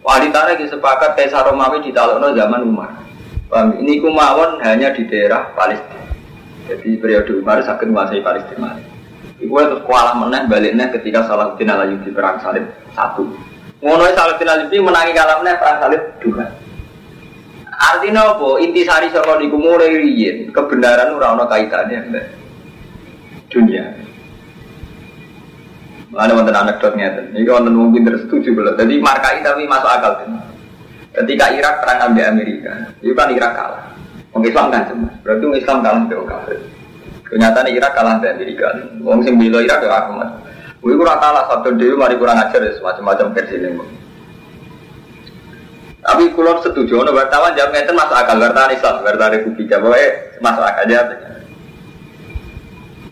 [0.00, 2.90] Wali tarikh sepakat Kaisar Romawi ditalukno zaman Umar.
[3.52, 6.08] Ini kumawon hanya di daerah Palestina.
[6.70, 8.80] Jadi periode Umar sakit menguasai Palestina.
[9.40, 13.28] Iku terus kualah meneh baliknya ketika Salahuddin Alayubi perang salib satu.
[13.80, 16.44] Ngono Salahuddin Alayubi menangi kalah meneh perang salib dua.
[17.80, 18.60] Artinya apa?
[18.60, 19.96] Inti sari saka niku mulai
[20.52, 22.26] kebenaran ora ana kaitane mbak
[23.48, 23.88] dunia.
[26.10, 27.30] Ada wonten anekdot ngeten.
[27.38, 28.74] Iki wonten wong pinter setuju belum.
[28.74, 30.26] Jadi markai tapi masuk akal.
[31.10, 33.82] Ketika Irak perang ambil Amerika, itu kan Irak kalah.
[34.34, 35.14] Wong Islam kan cemas.
[35.22, 36.58] Berarti wong Islam kalah dengan kafir.
[37.30, 38.68] Ternyata nih Irak kalah dari Amerika.
[39.02, 40.28] Wong sing bilo Irak ya Ahmad.
[40.82, 43.70] Gue kurang kalah satu dewi mari kurang ajar ya semacam-macam versi ini.
[46.00, 50.00] Tapi kalau setuju, ono wartawan jawab ngeten masuk akal wartawan Islam, wartawan Republik Jawa
[50.40, 51.00] masuk akal aja.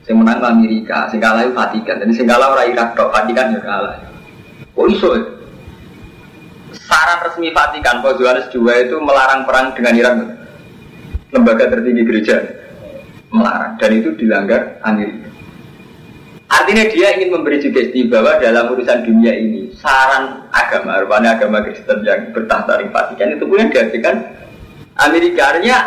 [0.09, 2.01] Sing menang Amerika, sing kalah itu Vatikan.
[2.01, 3.97] Jadi sing kalah orang Irak tok, Vatikan juga kalah.
[4.73, 5.13] Oh iso.
[6.73, 10.15] Saran resmi Vatikan, Paul Johannes II itu melarang perang dengan Irak.
[11.29, 12.41] Lembaga tertinggi gereja
[13.29, 15.29] melarang dan itu dilanggar Amerika.
[16.49, 22.01] Artinya dia ingin memberi sugesti bahwa dalam urusan dunia ini saran agama, rupanya agama Kristen
[22.09, 24.17] yang bertahta di Vatikan itu pun yang dihasilkan
[24.97, 25.53] Amerika.
[25.53, 25.79] Artinya,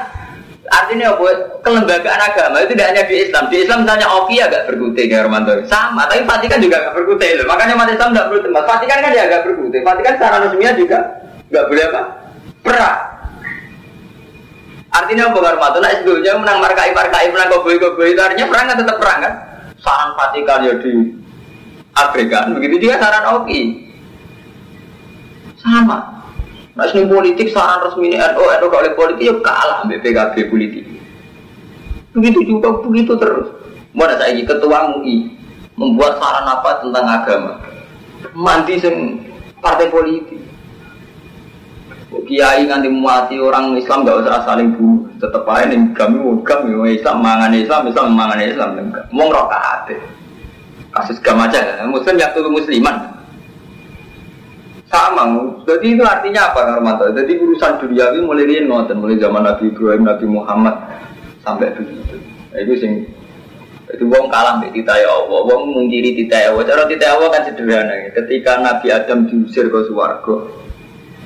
[0.71, 1.27] artinya apa?
[1.61, 3.43] Kelembagaan agama itu tidak hanya di Islam.
[3.51, 5.51] Di Islam misalnya Oki agak berkutik ya Romanto.
[5.67, 7.45] Sama, tapi Vatikan juga agak berkutik loh.
[7.51, 8.63] Makanya umat Islam tidak perlu tempat.
[8.65, 9.81] Vatikan kan dia agak berkutik.
[9.83, 10.99] Vatikan secara resminya juga
[11.51, 12.01] nggak boleh apa?
[12.63, 12.99] Perang.
[14.91, 15.77] Artinya apa Romanto?
[15.83, 19.33] Nah, sebelumnya menang markai markai menang koboi koboi itu artinya perang kan tetap perang kan?
[19.81, 20.93] saran Vatikan ya di
[21.97, 23.61] abaikan, begitu juga saran Oki.
[25.59, 26.20] Sama.
[26.71, 30.87] Nah, ini politik saran resmi NU, NU oleh politik ya kalah BPKB politik.
[32.15, 33.51] Begitu juga begitu terus.
[33.91, 35.35] Mana saya ketua MUI
[35.75, 37.53] membuat saran apa tentang agama?
[38.31, 39.19] Mandi sing
[39.59, 40.39] partai politik.
[42.11, 45.11] Kiai nganti mati orang Islam gak usah saling bunuh.
[45.19, 48.69] Tetep aja nih kami kami Islam mangan Islam Islam mangan Islam.
[49.11, 49.59] Mau ngerokok
[50.91, 51.83] Kasus gam aja.
[51.87, 53.20] Muslim yang tuh musliman.
[54.91, 55.23] Sama,
[55.63, 57.07] jadi itu artinya apa Karmanto?
[57.15, 60.75] Jadi urusan dunia ini mulai dia nonton, mulai zaman Nabi Ibrahim, Nabi Muhammad
[61.47, 62.19] sampai begitu.
[62.51, 63.07] Nah, itu sing
[63.87, 66.67] itu wong kalah mbek titaya Allah, wong mungkiri titaya Allah.
[66.67, 68.11] Cara titaya Allah kan sederhana.
[68.11, 70.35] Ketika Nabi Adam diusir ke swarga,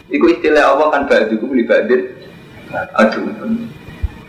[0.06, 2.14] Iku istilah Allah kan baju ku beli badir.
[3.02, 3.34] Aduh.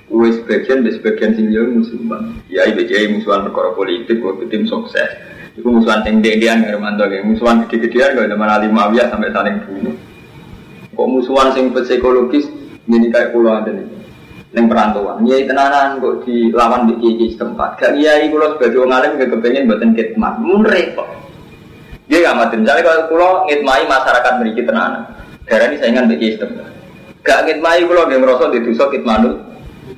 [0.06, 2.40] Gue sebagian, sebagian sing yo musuhan.
[2.48, 5.10] Ya ibu jadi musuhan perkara politik, gue tim sukses.
[5.56, 9.96] Iku musuhan yang nggak mantu kayak musuhan gede-gedean gak zaman Ali Mawiyah sampai saling bunuh.
[10.92, 12.44] Kok musuhan sing psikologis
[12.84, 13.88] ini kayak pulau ada nih.
[14.52, 17.76] Neng perantauan, iya tenanan kok dilawan di kiai setempat.
[17.80, 21.08] Gak iya kulo sebagai orang alim gak kepengen buatin kitmat, mun repot.
[22.08, 22.54] Dia gak mati.
[22.60, 25.02] Misalnya kalau kulo ngitmai masyarakat memiliki tenanan,
[25.46, 26.58] Darah ini saingan bagi sistem.
[27.22, 29.46] Gak ngit mai kalau dia merosot di dosa kit manut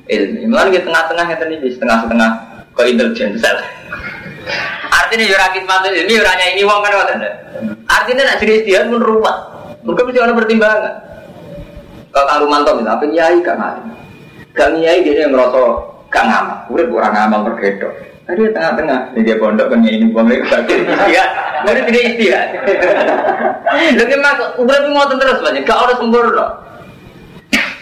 [0.05, 0.45] ilmu.
[0.49, 2.29] Malah di tengah-tengah yang tadi di setengah-setengah
[2.77, 3.57] ke intelijen sel.
[4.89, 7.29] Artinya ya rakit manut ini orangnya ini uang kan waktu
[7.89, 9.37] Artinya nak jadi istihad pun ruwet.
[9.85, 10.93] Mungkin mesti ada pertimbangan.
[12.09, 13.85] Kalau kang Rumanto misalnya, apa nyai gak ngalim.
[14.57, 16.57] Gak nyai dia yang merosot gak ngamal.
[16.73, 17.93] Udah kurang ngamal bergedok.
[18.29, 21.29] Tadi tengah-tengah, ini dia pondok kan ini buang lagi bagian istihad.
[21.65, 22.47] Mungkin tidak istihad.
[23.97, 25.65] Lagi mak, udah ngotot terus banyak.
[25.65, 26.45] Gak orang sempurna.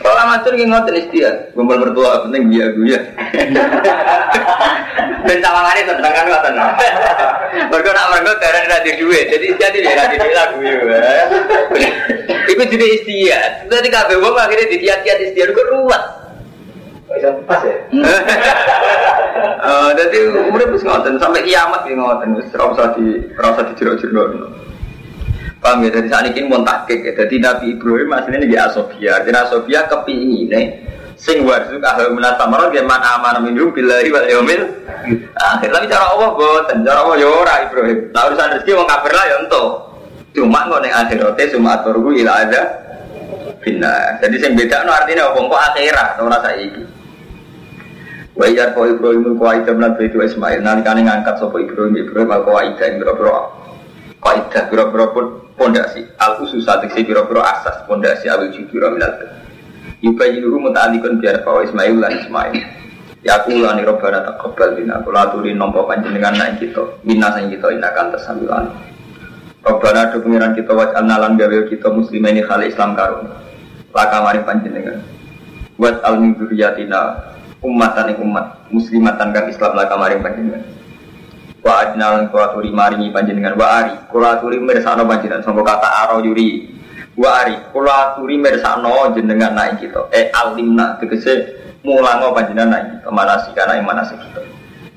[0.07, 3.01] Kalau amatir yang ngotot istihad, kumpul mertua penting dia gue ya.
[5.27, 6.53] Dan tawangannya tentang kan ngotot.
[7.67, 10.79] Mereka nak mereka karena ada duit, jadi jadi dia ada duit lagu ya.
[12.47, 13.51] Itu jadi istihad.
[13.67, 16.03] Tadi kabel gue akhirnya dikiat-kiat istihad, gue ruwet.
[17.11, 17.75] Bisa pas ya?
[19.67, 23.63] Eh, jadi umurnya bisa ngoten sampai kiamat ya ngoten, wis ora usah di ora usah
[23.75, 24.23] dijero-jero.
[25.57, 27.11] Paham ya, dari saat ini pun takik ya.
[27.17, 29.25] Jadi Nabi Ibrahim aslinya ini Asofia.
[29.25, 30.53] Jadi Asofia kepingin
[31.17, 34.63] sing warzuk ahli minas samarat ya man aman minum billahi wal yaumil
[35.33, 35.69] akhir.
[35.73, 36.85] Tapi cara Allah boten.
[36.85, 37.97] Cara Allah ya ora Ibrahim.
[38.13, 39.69] Nah urusan rezeki wong kafir lah ya entuk.
[40.37, 42.61] Cuma ning akhirate cuma aturku ila ada
[43.65, 45.39] bina jadi sing beda no artinya apa?
[45.41, 46.83] Kok akhirat ora saiki.
[48.37, 50.61] Wa iya ko Ibrahim ko aida lan Ismail.
[50.61, 53.01] Nalikane ngangkat sapa Ibrahim Ibrahim al qaida ing
[54.21, 59.13] boro-boro qaida boro-boro pondasi al usus atik boro-boro asas pondasi al jubira minal
[59.97, 62.53] Yubayi dulu muta'alikun biar bahwa Ismail lan Ismail.
[63.25, 67.73] Ya aku ulani robbana taqabbal bina Kula aturi nompo panjenengan naik kita Minna sang kita
[67.73, 68.69] inakan tersambilan
[69.65, 73.25] Robbana do pengiran kita waj'al nalan gawe kita muslimah ini khali Islam karun
[73.89, 75.01] Laka mari panjenengan.
[75.81, 77.01] Buat al min dzurriyyatina
[77.65, 80.76] ummatan umat muslimatan kang Islam laka mari panjenengan
[81.67, 83.59] Wa adnalan kula aturi maringi panjenengan.
[83.59, 85.43] Wa ari kula aturi mirsana panjenengan.
[85.43, 86.63] Sangka kata aro yuri.
[87.19, 90.07] Wa ari kula aturi mirsano jenengan naik kita.
[90.15, 93.07] Eh alimna tegese mulango panjenengan naik kita.
[93.11, 94.47] Manasik kana ing manasik kita.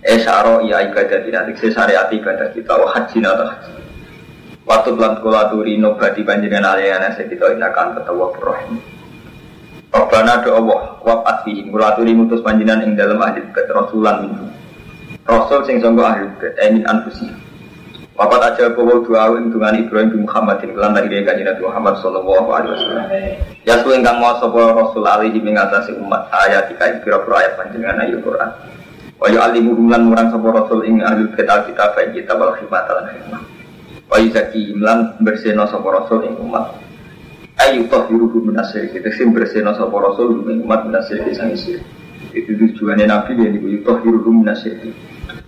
[0.07, 2.71] Eh syaro iya ibadah tidak tegese syariat ibadah kita.
[2.71, 3.73] Wa haji atau haji.
[4.63, 7.51] Waktu bulan kula aturi nobati panjenengan aliyana kita.
[7.51, 8.79] Inakan ketawa rahim
[9.91, 14.60] Rabbana do Allah wa atfihim kula aturi mutus panjenengan ing dalam ahli rasulan minhu
[15.31, 17.51] Rasul sing sangka ahli bait emin anfusihim
[18.21, 22.53] Wapat aja bawa doa dengan Ibrahim bin Muhammad ini kelan dari kanjeng Nabi Muhammad Sallallahu
[22.53, 23.07] Alaihi Wasallam.
[23.65, 28.21] Ya suwe ingkang mau sapa Rasul alaihi mengatasi umat ayat tiga pira-pira ayat panjenengan ayat
[28.21, 28.51] Quran.
[29.17, 33.07] Wa yu'allimu lan murang sapa Rasul ing ahli kitab kitab fa kita wal hikmah lan
[33.09, 33.43] hikmah.
[34.13, 36.77] Wa yuzaki lan bersihna sapa Rasul ing umat.
[37.57, 41.81] Ayu tahiru minasir kita sim bersihna sapa Rasul ing umat minasir sang isir.
[42.31, 44.79] Itu tujuannya Nabi yang dibuat tahiru minasir.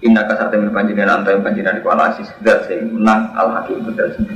[0.03, 4.11] Inna kasar temen panjenengan antai panjenengan iku ala asis dat sing menang al hakim betul
[4.18, 4.26] sing